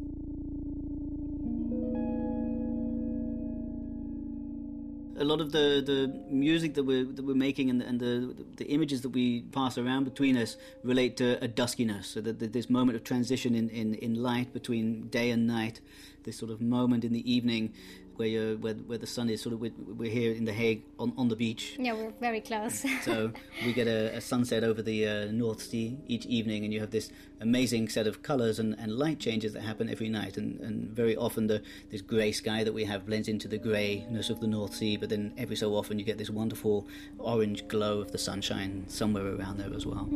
a 5.16 5.24
lot 5.24 5.40
of 5.40 5.52
the, 5.52 5.82
the 5.84 6.12
music 6.28 6.74
that 6.74 6.84
we're, 6.84 7.04
that 7.04 7.24
we're 7.24 7.34
making 7.34 7.70
and, 7.70 7.80
the, 7.80 7.86
and 7.86 8.00
the, 8.00 8.44
the 8.56 8.66
images 8.66 9.02
that 9.02 9.10
we 9.10 9.42
pass 9.42 9.78
around 9.78 10.04
between 10.04 10.36
us 10.36 10.56
relate 10.82 11.16
to 11.16 11.42
a 11.42 11.48
duskiness. 11.48 12.08
So 12.08 12.20
that, 12.20 12.52
this 12.52 12.68
moment 12.68 12.96
of 12.96 13.04
transition 13.04 13.54
in, 13.54 13.68
in, 13.70 13.94
in 13.94 14.14
light 14.14 14.52
between 14.52 15.08
day 15.08 15.30
and 15.30 15.46
night, 15.46 15.80
this 16.24 16.36
sort 16.36 16.50
of 16.50 16.60
moment 16.60 17.04
in 17.04 17.12
the 17.12 17.30
evening 17.30 17.72
where 18.16 18.28
you 18.28 18.58
where, 18.60 18.74
where 18.74 18.98
the 18.98 19.06
sun 19.06 19.28
is 19.30 19.42
sort 19.42 19.54
of 19.54 19.60
we're, 19.60 19.72
we're, 19.86 20.10
here 20.10 20.32
in 20.32 20.44
the 20.44 20.52
Hague 20.52 20.82
on, 20.98 21.12
on 21.16 21.28
the 21.28 21.36
beach. 21.36 21.76
Yeah, 21.78 21.94
we're 21.94 22.12
very 22.20 22.40
close. 22.40 22.84
so 23.02 23.32
we 23.64 23.72
get 23.72 23.86
a, 23.86 24.16
a 24.16 24.20
sunset 24.20 24.64
over 24.64 24.82
the 24.82 25.06
uh, 25.06 25.24
North 25.32 25.62
Sea 25.62 25.98
each 26.06 26.26
evening, 26.26 26.64
and 26.64 26.72
you 26.72 26.80
have 26.80 26.90
this 26.90 27.10
amazing 27.40 27.88
set 27.88 28.06
of 28.06 28.22
colours 28.22 28.58
and, 28.58 28.74
and 28.78 28.92
light 28.92 29.18
changes 29.18 29.52
that 29.52 29.62
happen 29.62 29.88
every 29.88 30.08
night. 30.08 30.36
And, 30.36 30.60
and 30.60 30.90
very 30.90 31.16
often 31.16 31.46
the 31.46 31.62
this 31.90 32.02
grey 32.02 32.32
sky 32.32 32.64
that 32.64 32.72
we 32.72 32.84
have 32.84 33.06
blends 33.06 33.28
into 33.28 33.48
the 33.48 33.58
greyness 33.58 34.30
of 34.30 34.40
the 34.40 34.46
North 34.46 34.74
Sea, 34.74 34.96
but 34.96 35.08
then 35.08 35.32
every 35.36 35.56
so 35.56 35.74
often 35.74 35.98
you 35.98 36.04
get 36.04 36.18
this 36.18 36.30
wonderful 36.30 36.86
orange 37.18 37.66
glow 37.68 38.00
of 38.00 38.12
the 38.12 38.18
sunshine 38.18 38.84
somewhere 38.88 39.34
around 39.34 39.58
there 39.58 39.74
as 39.74 39.86
well. 39.86 40.08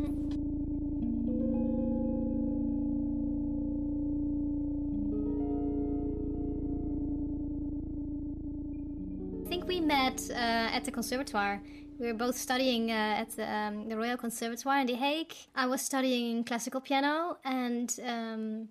Met 9.89 10.21
uh, 10.29 10.77
at 10.77 10.85
the 10.85 10.91
conservatoire. 10.91 11.59
We 11.99 12.05
were 12.05 12.13
both 12.13 12.37
studying 12.37 12.91
uh, 12.91 13.23
at 13.23 13.29
the, 13.35 13.51
um, 13.51 13.89
the, 13.89 13.97
Royal 13.97 14.17
Conservatoire 14.17 14.79
in 14.81 14.85
The 14.85 14.93
Hague. 14.93 15.33
I 15.55 15.65
was 15.65 15.81
studying 15.81 16.43
classical 16.43 16.79
piano, 16.79 17.37
and 17.43 17.89
um, 18.05 18.69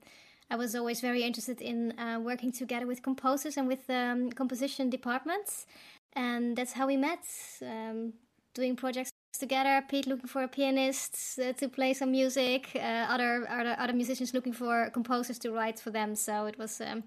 I 0.48 0.54
was 0.54 0.76
always 0.76 1.00
very 1.00 1.24
interested 1.24 1.60
in 1.60 1.98
uh, 1.98 2.20
working 2.20 2.52
together 2.52 2.86
with 2.86 3.02
composers 3.02 3.56
and 3.56 3.66
with 3.66 3.90
um, 3.90 4.30
composition 4.30 4.90
departments. 4.90 5.66
And 6.12 6.56
that's 6.56 6.72
how 6.72 6.86
we 6.86 6.96
met, 6.96 7.24
um, 7.62 8.12
doing 8.54 8.76
projects 8.76 9.10
together. 9.38 9.82
Pete 9.88 10.06
looking 10.06 10.28
for 10.28 10.42
a 10.42 10.48
pianist 10.48 11.38
uh, 11.38 11.52
to 11.54 11.68
play 11.68 11.94
some 11.94 12.10
music. 12.10 12.70
Uh, 12.74 12.78
other, 12.78 13.46
other 13.48 13.76
other 13.78 13.92
musicians 13.92 14.34
looking 14.34 14.52
for 14.52 14.90
composers 14.90 15.38
to 15.38 15.50
write 15.50 15.80
for 15.80 15.90
them. 15.90 16.14
So 16.14 16.46
it 16.46 16.58
was 16.58 16.80
a 16.80 16.92
um, 16.92 17.04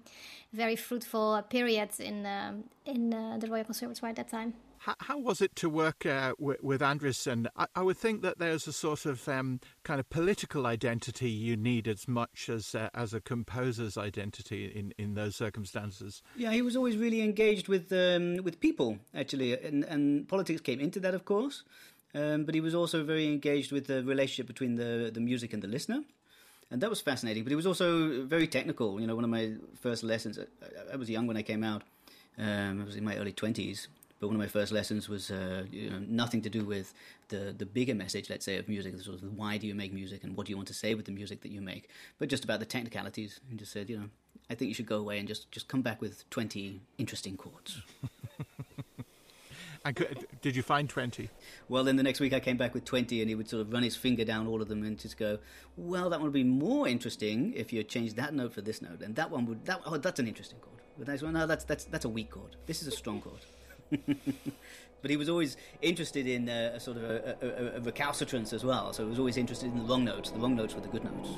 very 0.52 0.76
fruitful 0.76 1.42
period 1.48 1.90
in 1.98 2.26
um, 2.26 2.64
in 2.84 3.14
uh, 3.14 3.38
the 3.38 3.48
Royal 3.48 3.64
Conservatoire 3.64 4.10
at 4.10 4.16
that 4.16 4.28
time. 4.28 4.54
How, 4.82 4.94
how 4.98 5.18
was 5.18 5.40
it 5.40 5.54
to 5.56 5.68
work 5.68 6.04
uh, 6.04 6.32
with, 6.40 6.60
with 6.60 6.80
Andriessen? 6.80 7.46
I, 7.56 7.66
I, 7.76 7.82
would 7.82 7.96
think 7.96 8.22
that 8.22 8.40
there's 8.40 8.66
a 8.66 8.72
sort 8.72 9.06
of 9.06 9.28
um, 9.28 9.60
kind 9.84 10.00
of 10.00 10.10
political 10.10 10.66
identity 10.66 11.30
you 11.30 11.56
need 11.56 11.86
as 11.86 12.08
much 12.08 12.48
as 12.48 12.74
uh, 12.74 12.88
as 12.92 13.14
a 13.14 13.20
composer's 13.20 13.96
identity 13.96 14.66
in, 14.66 14.92
in 14.98 15.14
those 15.14 15.36
circumstances. 15.36 16.20
Yeah, 16.34 16.50
he 16.50 16.62
was 16.62 16.74
always 16.74 16.96
really 16.96 17.22
engaged 17.22 17.68
with 17.68 17.92
um, 17.92 18.38
with 18.42 18.58
people 18.58 18.98
actually, 19.14 19.56
and, 19.56 19.84
and 19.84 20.28
politics 20.28 20.60
came 20.60 20.80
into 20.80 20.98
that, 20.98 21.14
of 21.14 21.24
course. 21.24 21.62
Um, 22.14 22.44
but 22.44 22.54
he 22.54 22.60
was 22.60 22.74
also 22.74 23.04
very 23.04 23.26
engaged 23.26 23.72
with 23.72 23.86
the 23.86 24.02
relationship 24.04 24.46
between 24.46 24.74
the, 24.74 25.10
the 25.12 25.20
music 25.20 25.52
and 25.52 25.62
the 25.62 25.68
listener. 25.68 26.02
And 26.70 26.80
that 26.80 26.90
was 26.90 27.00
fascinating. 27.00 27.42
But 27.44 27.50
he 27.50 27.56
was 27.56 27.66
also 27.66 28.24
very 28.24 28.46
technical. 28.46 29.00
You 29.00 29.06
know, 29.06 29.14
one 29.14 29.24
of 29.24 29.30
my 29.30 29.52
first 29.80 30.02
lessons, 30.02 30.38
I, 30.38 30.94
I 30.94 30.96
was 30.96 31.08
young 31.10 31.26
when 31.26 31.36
I 31.36 31.42
came 31.42 31.62
out. 31.62 31.82
Um, 32.38 32.80
I 32.80 32.84
was 32.84 32.96
in 32.96 33.04
my 33.04 33.16
early 33.16 33.32
20s. 33.32 33.88
But 34.22 34.28
one 34.28 34.36
of 34.36 34.40
my 34.40 34.46
first 34.46 34.70
lessons 34.70 35.08
was 35.08 35.32
uh, 35.32 35.64
you 35.72 35.90
know, 35.90 35.98
nothing 36.06 36.42
to 36.42 36.48
do 36.48 36.64
with 36.64 36.94
the, 37.28 37.52
the 37.58 37.66
bigger 37.66 37.94
message, 37.94 38.30
let's 38.30 38.44
say, 38.44 38.56
of 38.56 38.68
music. 38.68 38.98
Sort 39.00 39.20
of 39.20 39.36
why 39.36 39.58
do 39.58 39.66
you 39.66 39.74
make 39.74 39.92
music 39.92 40.22
and 40.22 40.36
what 40.36 40.46
do 40.46 40.50
you 40.50 40.56
want 40.56 40.68
to 40.68 40.74
say 40.74 40.94
with 40.94 41.06
the 41.06 41.12
music 41.12 41.40
that 41.40 41.50
you 41.50 41.60
make? 41.60 41.88
But 42.20 42.28
just 42.28 42.44
about 42.44 42.60
the 42.60 42.66
technicalities. 42.66 43.40
He 43.50 43.56
just 43.56 43.72
said, 43.72 43.90
you 43.90 43.98
know, 43.98 44.08
I 44.48 44.54
think 44.54 44.68
you 44.68 44.74
should 44.74 44.86
go 44.86 44.98
away 44.98 45.18
and 45.18 45.26
just, 45.26 45.50
just 45.50 45.66
come 45.66 45.82
back 45.82 46.00
with 46.00 46.28
20 46.30 46.80
interesting 46.98 47.36
chords. 47.36 47.82
Could, 49.90 50.26
did 50.40 50.54
you 50.54 50.62
find 50.62 50.88
20? 50.88 51.28
Well, 51.68 51.82
then 51.82 51.96
the 51.96 52.04
next 52.04 52.20
week 52.20 52.32
I 52.32 52.38
came 52.38 52.56
back 52.56 52.72
with 52.72 52.84
20 52.84 53.20
and 53.20 53.28
he 53.28 53.34
would 53.34 53.48
sort 53.48 53.62
of 53.62 53.72
run 53.72 53.82
his 53.82 53.96
finger 53.96 54.24
down 54.24 54.46
all 54.46 54.62
of 54.62 54.68
them 54.68 54.84
and 54.84 54.96
just 54.96 55.16
go, 55.16 55.38
well, 55.76 56.08
that 56.10 56.20
one 56.20 56.24
would 56.24 56.32
be 56.32 56.44
more 56.44 56.86
interesting 56.86 57.52
if 57.54 57.72
you 57.72 57.82
changed 57.82 58.16
that 58.16 58.32
note 58.32 58.52
for 58.52 58.60
this 58.60 58.80
note. 58.80 59.02
And 59.02 59.16
that 59.16 59.30
one 59.30 59.44
would, 59.46 59.64
that, 59.64 59.80
oh, 59.84 59.96
that's 59.96 60.20
an 60.20 60.28
interesting 60.28 60.58
chord. 60.60 60.78
The 60.98 61.06
next 61.06 61.22
one, 61.22 61.32
no, 61.32 61.46
that's, 61.46 61.64
that's, 61.64 61.84
that's 61.84 62.04
a 62.04 62.08
weak 62.08 62.30
chord. 62.30 62.56
This 62.66 62.80
is 62.80 62.88
a 62.88 62.92
strong 62.92 63.20
chord. 63.20 63.40
but 65.02 65.10
he 65.10 65.16
was 65.16 65.28
always 65.28 65.56
interested 65.80 66.28
in 66.28 66.48
uh, 66.48 66.72
a 66.74 66.80
sort 66.80 66.98
of 66.98 67.04
a, 67.04 67.36
a, 67.42 67.76
a 67.78 67.80
recalcitrance 67.80 68.52
as 68.52 68.64
well. 68.64 68.92
So 68.92 69.02
he 69.02 69.10
was 69.10 69.18
always 69.18 69.36
interested 69.36 69.66
in 69.72 69.78
the 69.78 69.84
long 69.84 70.04
notes. 70.04 70.30
The 70.30 70.38
long 70.38 70.54
notes 70.54 70.74
were 70.74 70.80
the 70.80 70.88
good 70.88 71.04
notes. 71.04 71.28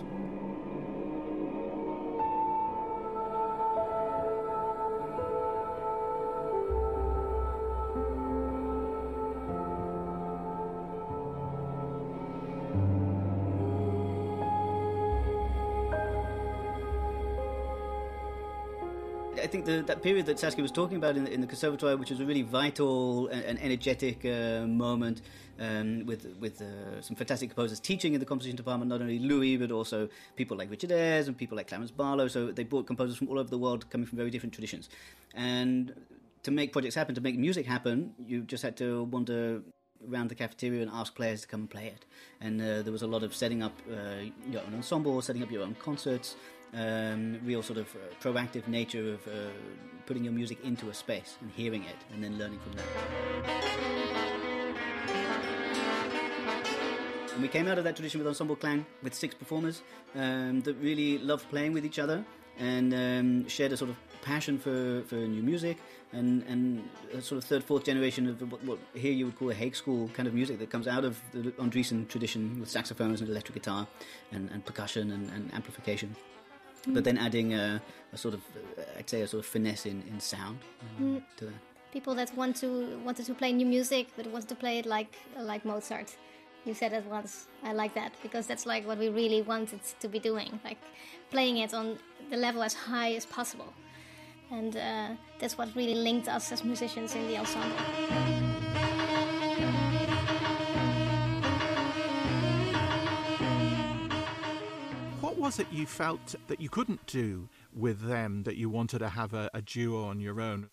The, 19.64 19.83
that 19.83 20.03
period 20.03 20.27
that 20.27 20.38
Saskia 20.38 20.62
was 20.62 20.70
talking 20.70 20.96
about 20.96 21.16
in, 21.16 21.27
in, 21.27 21.40
the 21.40 21.46
conservatoire, 21.46 21.96
which 21.96 22.11
was 22.11 22.20
a 22.20 22.24
really 22.24 22.42
vital 22.42 23.29
and, 23.29 23.44
and 23.44 23.59
energetic 23.61 24.24
uh, 24.24 24.66
moment 24.66 25.22
um, 25.61 26.05
with 26.07 26.27
with 26.40 26.61
uh, 26.61 27.00
some 27.00 27.16
fantastic 27.16 27.50
composers 27.50 27.81
teaching 27.81 28.14
in 28.14 28.20
the 28.20 28.27
composition 28.27 28.57
department, 28.57 28.88
not 28.88 29.00
only 29.00 29.18
Louis 29.18 29.57
but 29.57 29.70
also 29.70 30.09
people 30.37 30.57
like 30.57 30.70
Richard 30.70 30.92
Ayres 30.92 31.29
and 31.29 31.37
people 31.37 31.57
like 31.57 31.68
Clarence 31.68 31.90
Barlow. 31.90 32.29
So 32.29 32.53
they 32.53 32.64
brought 32.64 32.87
composers 32.87 33.16
from 33.16 33.29
all 33.29 33.38
over 33.38 33.50
the 33.50 33.59
world, 33.59 33.88
coming 33.90 34.07
from 34.07 34.18
very 34.18 34.31
different 34.31 34.53
traditions, 34.53 34.88
and 35.35 35.94
to 36.42 36.50
make 36.50 36.72
projects 36.72 36.94
happen, 36.94 37.14
to 37.14 37.20
make 37.20 37.38
music 37.38 37.66
happen, 37.66 38.12
you 38.18 38.42
just 38.42 38.62
had 38.62 38.77
to 38.77 39.05
wander 39.05 39.62
around 40.11 40.29
the 40.29 40.35
cafeteria 40.35 40.83
and 40.83 40.90
ask 40.90 41.14
players 41.14 41.40
to 41.42 41.48
come 41.48 41.61
and 41.61 41.70
play 41.70 41.87
it. 41.87 42.05
And 42.40 42.61
uh, 42.61 42.83
there 42.83 42.92
was 42.92 43.03
a 43.03 43.07
lot 43.07 43.22
of 43.22 43.35
setting 43.35 43.62
up 43.62 43.72
uh, 43.90 44.27
your 44.50 44.62
own 44.62 44.74
ensemble, 44.74 45.20
setting 45.22 45.42
up 45.42 45.50
your 45.50 45.62
own 45.62 45.74
concerts, 45.77 46.37
um, 46.76 47.40
real 47.44 47.62
sort 47.62 47.78
of 47.78 47.88
uh, 47.94 47.98
proactive 48.22 48.66
nature 48.68 49.14
of 49.14 49.26
uh, 49.26 49.50
putting 50.06 50.24
your 50.24 50.32
music 50.32 50.58
into 50.64 50.88
a 50.90 50.94
space 50.94 51.37
and 51.40 51.50
hearing 51.50 51.84
it 51.84 51.96
and 52.12 52.22
then 52.22 52.38
learning 52.38 52.58
from 52.60 52.72
that. 52.72 52.84
And 57.32 57.42
we 57.42 57.48
came 57.48 57.66
out 57.66 57.78
of 57.78 57.84
that 57.84 57.96
tradition 57.96 58.20
with 58.20 58.28
Ensemble 58.28 58.54
Klang 58.54 58.87
with 59.02 59.12
six 59.14 59.34
performers 59.34 59.82
um, 60.14 60.60
that 60.62 60.76
really 60.76 61.18
loved 61.18 61.48
playing 61.50 61.72
with 61.72 61.84
each 61.84 61.98
other 61.98 62.24
and 62.58 62.94
um, 62.94 63.48
shared 63.48 63.72
a 63.72 63.76
sort 63.76 63.90
of 63.90 63.96
passion 64.22 64.58
for, 64.58 65.02
for 65.06 65.16
new 65.16 65.42
music 65.42 65.78
and, 66.12 66.44
and 66.44 66.88
a 67.12 67.20
sort 67.20 67.38
of 67.38 67.44
third, 67.44 67.64
fourth 67.64 67.84
generation 67.84 68.28
of 68.28 68.52
what, 68.52 68.62
what 68.64 68.78
here 68.94 69.12
you 69.12 69.26
would 69.26 69.37
call 69.37 69.50
a 69.50 69.54
Hague 69.54 69.74
School 69.74 70.08
kind 70.14 70.28
of 70.28 70.34
music 70.34 70.58
that 70.60 70.70
comes 70.70 70.87
out 70.87 71.04
of 71.04 71.20
the 71.32 71.50
Andriessen 71.52 72.08
tradition 72.08 72.60
with 72.60 72.70
saxophones 72.70 73.20
and 73.20 73.28
electric 73.28 73.54
guitar 73.54 73.87
and, 74.30 74.48
and 74.50 74.64
percussion 74.64 75.10
and, 75.10 75.28
and 75.30 75.52
amplification. 75.52 76.14
Mm. 76.86 76.94
But 76.94 77.04
then 77.04 77.18
adding 77.18 77.54
a, 77.54 77.80
a 78.12 78.16
sort 78.16 78.34
of, 78.34 78.40
uh, 78.78 78.82
I'd 78.98 79.08
say, 79.08 79.22
a 79.22 79.26
sort 79.26 79.40
of 79.44 79.46
finesse 79.46 79.86
in, 79.86 80.02
in 80.10 80.20
sound 80.20 80.58
um, 80.82 81.04
Mm. 81.04 81.22
to 81.38 81.44
that. 81.46 81.54
People 81.92 82.14
that 82.16 82.34
want 82.36 82.56
to 82.56 82.98
wanted 83.04 83.26
to 83.26 83.34
play 83.34 83.52
new 83.52 83.66
music 83.66 84.08
but 84.16 84.26
want 84.26 84.48
to 84.48 84.54
play 84.54 84.78
it 84.80 84.86
like 84.86 85.12
like 85.38 85.64
Mozart. 85.64 86.16
You 86.66 86.74
said 86.74 86.92
it 86.92 87.04
once. 87.06 87.46
I 87.62 87.72
like 87.72 87.94
that 87.94 88.12
because 88.22 88.46
that's 88.48 88.66
like 88.66 88.86
what 88.86 88.98
we 88.98 89.08
really 89.10 89.42
wanted 89.42 89.80
to 90.00 90.08
be 90.08 90.18
doing, 90.18 90.58
like 90.64 90.78
playing 91.30 91.58
it 91.58 91.72
on 91.74 91.98
the 92.30 92.36
level 92.36 92.62
as 92.62 92.74
high 92.74 93.12
as 93.14 93.26
possible, 93.26 93.72
and 94.50 94.76
uh, 94.76 95.08
that's 95.38 95.56
what 95.58 95.68
really 95.76 95.94
linked 95.94 96.26
us 96.26 96.52
as 96.52 96.64
musicians 96.64 97.14
in 97.14 97.28
the 97.28 97.36
ensemble. 97.38 98.43
Was 105.44 105.59
it 105.59 105.66
you 105.70 105.85
felt 105.85 106.35
that 106.46 106.59
you 106.59 106.70
couldn't 106.70 107.04
do 107.04 107.46
with 107.74 108.00
them 108.00 108.44
that 108.44 108.57
you 108.57 108.70
wanted 108.70 109.00
to 109.00 109.11
have 109.11 109.35
a, 109.35 109.50
a 109.52 109.61
duo 109.61 110.04
on 110.04 110.18
your 110.18 110.40
own? 110.40 110.70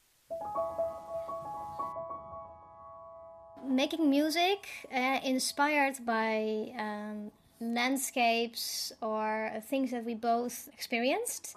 making 3.67 4.09
music 4.09 4.67
uh, 4.93 5.19
inspired 5.23 5.97
by 6.05 6.71
um, 6.79 7.31
landscapes 7.59 8.93
or 9.01 9.51
things 9.69 9.91
that 9.91 10.05
we 10.05 10.15
both 10.15 10.69
experienced 10.73 11.53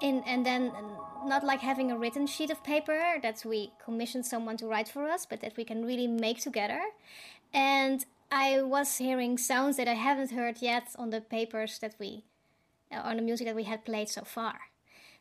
in 0.00 0.22
and 0.26 0.44
then 0.44 0.72
not 1.26 1.44
like 1.44 1.60
having 1.60 1.92
a 1.92 1.98
written 1.98 2.26
sheet 2.26 2.50
of 2.50 2.62
paper 2.64 3.16
that 3.22 3.42
we 3.44 3.70
commissioned 3.84 4.26
someone 4.26 4.56
to 4.56 4.66
write 4.66 4.88
for 4.88 5.08
us 5.08 5.26
but 5.26 5.40
that 5.42 5.54
we 5.56 5.64
can 5.64 5.84
really 5.84 6.08
make 6.08 6.40
together 6.40 6.80
and 7.52 8.04
i 8.32 8.60
was 8.60 8.96
hearing 8.96 9.38
sounds 9.38 9.76
that 9.76 9.86
i 9.86 9.94
haven't 9.94 10.32
heard 10.32 10.60
yet 10.60 10.88
on 10.98 11.10
the 11.10 11.20
papers 11.20 11.78
that 11.78 11.94
we 12.00 12.24
on 12.92 13.16
the 13.16 13.22
music 13.22 13.46
that 13.46 13.56
we 13.56 13.64
had 13.64 13.84
played 13.84 14.08
so 14.08 14.22
far 14.22 14.58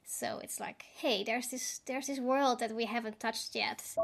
so 0.05 0.39
it's 0.43 0.59
like 0.59 0.83
hey 0.97 1.23
there's 1.23 1.47
this 1.49 1.81
there's 1.85 2.07
this 2.07 2.19
world 2.19 2.59
that 2.59 2.71
we 2.75 2.85
haven't 2.85 3.19
touched 3.19 3.55
yet 3.55 3.95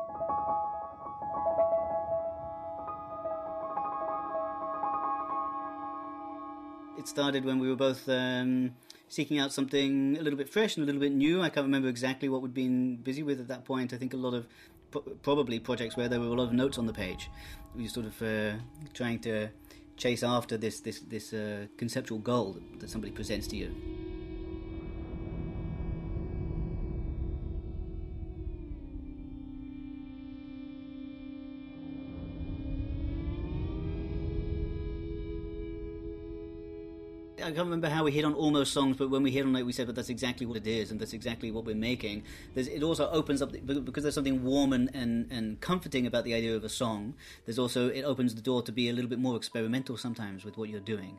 It 6.99 7.07
started 7.07 7.45
when 7.45 7.59
we 7.59 7.69
were 7.69 7.77
both 7.77 8.09
um, 8.09 8.71
seeking 9.07 9.39
out 9.39 9.53
something 9.53 10.17
a 10.19 10.21
little 10.21 10.35
bit 10.35 10.49
fresh 10.49 10.75
and 10.75 10.83
a 10.83 10.85
little 10.85 10.99
bit 10.99 11.13
new. 11.13 11.41
I 11.41 11.47
can't 11.47 11.65
remember 11.65 11.87
exactly 11.87 12.27
what 12.27 12.41
we'd 12.41 12.53
been 12.53 12.97
busy 12.97 13.23
with 13.23 13.39
at 13.39 13.47
that 13.47 13.63
point. 13.63 13.93
I 13.93 13.97
think 13.97 14.13
a 14.13 14.17
lot 14.17 14.33
of 14.33 14.47
pro- 14.91 15.03
probably 15.23 15.59
projects 15.59 15.95
where 15.95 16.09
there 16.09 16.19
were 16.19 16.25
a 16.25 16.33
lot 16.33 16.49
of 16.49 16.51
notes 16.51 16.77
on 16.77 16.87
the 16.87 16.93
page. 16.93 17.31
We 17.73 17.83
were 17.83 17.89
sort 17.89 18.05
of 18.07 18.21
uh, 18.21 18.59
trying 18.93 19.19
to 19.19 19.47
chase 19.99 20.23
after 20.23 20.57
this 20.57 20.79
this 20.79 20.99
this 21.01 21.33
uh, 21.33 21.67
conceptual 21.77 22.19
goal 22.19 22.53
that, 22.53 22.79
that 22.79 22.89
somebody 22.89 23.11
presents 23.11 23.47
to 23.47 23.55
you. 23.55 23.69
Can't 37.49 37.65
remember 37.65 37.89
how 37.89 38.03
we 38.03 38.11
hit 38.11 38.25
on 38.25 38.33
almost 38.33 38.73
songs, 38.73 38.95
but 38.95 39.09
when 39.09 39.23
we 39.23 39.31
hit 39.31 39.45
on 39.45 39.55
it, 39.55 39.65
we 39.65 39.73
said, 39.73 39.87
"But 39.87 39.95
that's 39.95 40.09
exactly 40.09 40.45
what 40.45 40.55
it 40.57 40.67
is, 40.67 40.91
and 40.91 40.99
that's 40.99 41.13
exactly 41.13 41.51
what 41.51 41.65
we're 41.65 41.75
making." 41.75 42.23
There's, 42.53 42.67
it 42.67 42.83
also 42.83 43.09
opens 43.09 43.41
up 43.41 43.51
because 43.51 44.03
there's 44.03 44.15
something 44.15 44.43
warm 44.43 44.71
and, 44.71 44.89
and, 44.93 45.31
and 45.31 45.59
comforting 45.59 46.05
about 46.05 46.23
the 46.23 46.33
idea 46.33 46.55
of 46.55 46.63
a 46.63 46.69
song. 46.69 47.15
There's 47.45 47.59
also 47.59 47.89
it 47.89 48.03
opens 48.03 48.35
the 48.35 48.41
door 48.41 48.61
to 48.63 48.71
be 48.71 48.89
a 48.89 48.93
little 48.93 49.09
bit 49.09 49.19
more 49.19 49.35
experimental 49.35 49.97
sometimes 49.97 50.45
with 50.45 50.57
what 50.57 50.69
you're 50.69 50.79
doing. 50.79 51.17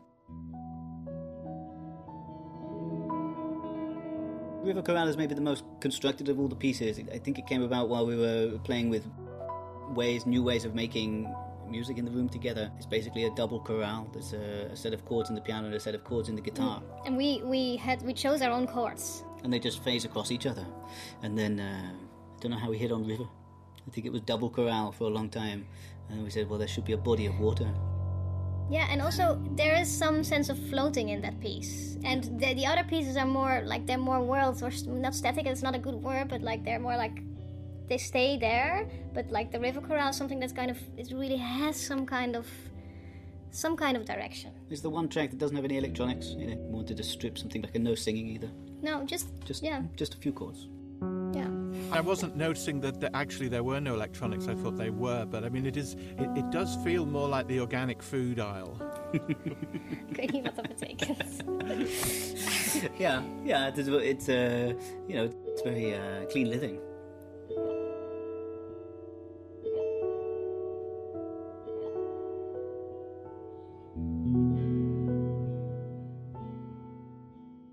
River 4.63 4.83
Chorale 4.83 5.07
is 5.07 5.17
maybe 5.17 5.33
the 5.33 5.41
most 5.41 5.63
constructed 5.79 6.29
of 6.29 6.39
all 6.39 6.47
the 6.47 6.55
pieces. 6.55 6.99
I 7.11 7.17
think 7.17 7.39
it 7.39 7.47
came 7.47 7.63
about 7.63 7.89
while 7.89 8.05
we 8.05 8.15
were 8.15 8.59
playing 8.63 8.89
with 8.89 9.05
ways, 9.95 10.25
new 10.25 10.43
ways 10.43 10.65
of 10.65 10.75
making 10.75 11.33
music 11.71 11.97
in 11.97 12.05
the 12.05 12.11
room 12.11 12.29
together. 12.29 12.69
It's 12.77 12.85
basically 12.85 13.23
a 13.25 13.31
double 13.31 13.59
chorale. 13.59 14.07
There's 14.13 14.33
a, 14.33 14.69
a 14.71 14.75
set 14.75 14.93
of 14.93 15.05
chords 15.05 15.29
in 15.29 15.35
the 15.35 15.41
piano 15.41 15.65
and 15.67 15.75
a 15.75 15.79
set 15.79 15.95
of 15.95 16.03
chords 16.03 16.29
in 16.29 16.35
the 16.35 16.41
guitar, 16.41 16.81
and 17.05 17.17
we 17.17 17.41
we 17.43 17.77
had 17.77 18.01
we 18.03 18.13
chose 18.13 18.41
our 18.41 18.51
own 18.51 18.67
chords 18.67 19.23
and 19.43 19.51
they 19.51 19.59
just 19.59 19.83
phase 19.83 20.05
across 20.05 20.29
each 20.31 20.45
other. 20.45 20.65
And 21.23 21.37
then 21.37 21.59
uh, 21.59 21.91
I 21.91 22.39
don't 22.41 22.51
know 22.51 22.57
how 22.57 22.69
we 22.69 22.77
hit 22.77 22.91
on 22.91 23.07
River. 23.07 23.27
I 23.87 23.91
think 23.91 24.05
it 24.05 24.11
was 24.11 24.21
double 24.21 24.49
chorale 24.49 24.91
for 24.91 25.05
a 25.05 25.13
long 25.17 25.29
time, 25.29 25.65
and 26.09 26.23
we 26.23 26.29
said, 26.29 26.47
well, 26.47 26.59
there 26.59 26.67
should 26.67 26.85
be 26.85 26.93
a 26.93 26.97
body 26.97 27.25
of 27.25 27.39
water. 27.39 27.69
yeah 28.69 28.87
and 28.91 29.01
also 29.01 29.25
there 29.57 29.75
is 29.81 29.89
some 30.03 30.23
sense 30.23 30.47
of 30.49 30.57
floating 30.69 31.09
in 31.09 31.19
that 31.21 31.37
piece 31.41 31.97
and 32.09 32.23
the, 32.39 32.53
the 32.53 32.65
other 32.65 32.85
pieces 32.93 33.17
are 33.17 33.25
more 33.25 33.61
like 33.65 33.85
they're 33.85 34.05
more 34.11 34.21
worlds 34.23 34.63
or 34.63 34.71
not 34.87 35.13
static 35.13 35.45
it's 35.45 35.61
not 35.67 35.75
a 35.75 35.79
good 35.87 35.95
word 35.95 36.29
but 36.29 36.41
like 36.41 36.63
they're 36.63 36.79
more 36.79 36.95
like 36.95 37.17
they 37.91 37.97
stay 37.97 38.37
there 38.37 38.75
but 39.13 39.25
like 39.37 39.47
the 39.51 39.59
river 39.67 39.81
chorale, 39.87 40.09
is 40.09 40.15
something 40.21 40.39
that's 40.41 40.53
kind 40.61 40.71
of 40.71 40.77
it 41.01 41.07
really 41.21 41.41
has 41.57 41.75
some 41.89 42.05
kind 42.05 42.35
of 42.35 42.47
some 43.63 43.75
kind 43.75 43.95
of 43.97 44.03
direction 44.05 44.51
It's 44.69 44.81
the 44.81 44.93
one 44.99 45.07
track 45.09 45.29
that 45.31 45.39
doesn't 45.43 45.57
have 45.59 45.65
any 45.71 45.77
electronics. 45.83 46.25
You 46.41 46.47
know, 46.47 46.57
we 46.67 46.73
wanted 46.79 46.95
to 46.97 47.03
strip 47.03 47.37
something 47.37 47.61
like 47.65 47.75
a 47.75 47.79
no 47.79 47.95
singing 47.95 48.27
either. 48.35 48.49
no 48.81 48.93
just 49.13 49.27
Just 49.49 49.61
yeah 49.69 49.81
just 50.01 50.13
a 50.13 50.17
few 50.23 50.31
chords. 50.39 50.59
yeah 51.39 51.49
I 51.97 52.01
wasn't 52.11 52.33
noticing 52.37 52.79
that, 52.81 52.95
that 53.01 53.11
actually 53.23 53.49
there 53.49 53.63
were 53.63 53.81
no 53.81 53.93
electronics. 53.99 54.47
I 54.47 54.55
thought 54.61 54.77
they 54.77 54.89
were, 55.05 55.25
but 55.33 55.43
I 55.43 55.49
mean, 55.49 55.65
it 55.65 55.75
is. 55.75 55.89
It, 56.23 56.29
it 56.41 56.47
does 56.57 56.71
feel 56.85 57.05
more 57.05 57.27
like 57.35 57.47
the 57.47 57.59
organic 57.59 57.99
food 58.11 58.39
aisle. 58.39 58.75
kun 60.15 60.27
je 60.35 60.41
wat 60.41 60.55
dat 60.55 60.67
betekent 60.67 61.17
yeah, 63.05 63.21
yeah. 63.43 63.67
It's, 63.77 63.87
it's 64.11 64.27
uh, 64.29 64.73
you 65.07 65.15
know, 65.17 65.27
it's 65.51 65.61
very 65.61 65.93
uh, 65.93 66.25
clean 66.31 66.47
living. 66.49 66.79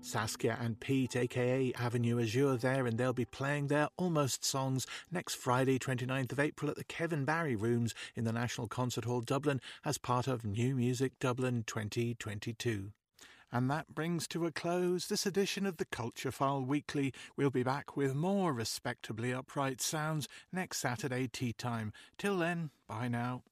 Saskia 0.09 0.57
and 0.59 0.79
Pete, 0.79 1.15
aka 1.15 1.71
Avenue 1.77 2.19
Azure, 2.19 2.57
there, 2.57 2.87
and 2.87 2.97
they'll 2.97 3.13
be 3.13 3.25
playing 3.25 3.67
their 3.67 3.89
almost 3.95 4.43
songs 4.43 4.87
next 5.11 5.35
Friday, 5.35 5.77
29th 5.77 6.31
of 6.31 6.39
April, 6.39 6.71
at 6.71 6.77
the 6.77 6.83
Kevin 6.83 7.25
Barry 7.25 7.55
Rooms 7.55 7.93
in 8.15 8.23
the 8.23 8.33
National 8.33 8.67
Concert 8.67 9.05
Hall, 9.05 9.21
Dublin, 9.21 9.61
as 9.85 9.99
part 9.99 10.27
of 10.27 10.43
New 10.43 10.73
Music 10.73 11.19
Dublin 11.19 11.63
2022. 11.67 12.91
And 13.51 13.69
that 13.69 13.93
brings 13.93 14.27
to 14.29 14.47
a 14.47 14.51
close 14.51 15.07
this 15.07 15.27
edition 15.27 15.67
of 15.67 15.77
the 15.77 15.85
Culture 15.85 16.31
File 16.31 16.65
Weekly. 16.65 17.13
We'll 17.37 17.51
be 17.51 17.61
back 17.61 17.95
with 17.95 18.15
more 18.15 18.51
respectably 18.51 19.31
upright 19.31 19.79
sounds 19.79 20.27
next 20.51 20.79
Saturday 20.79 21.27
tea 21.27 21.53
time. 21.53 21.93
Till 22.17 22.39
then, 22.39 22.71
bye 22.87 23.09
now. 23.09 23.43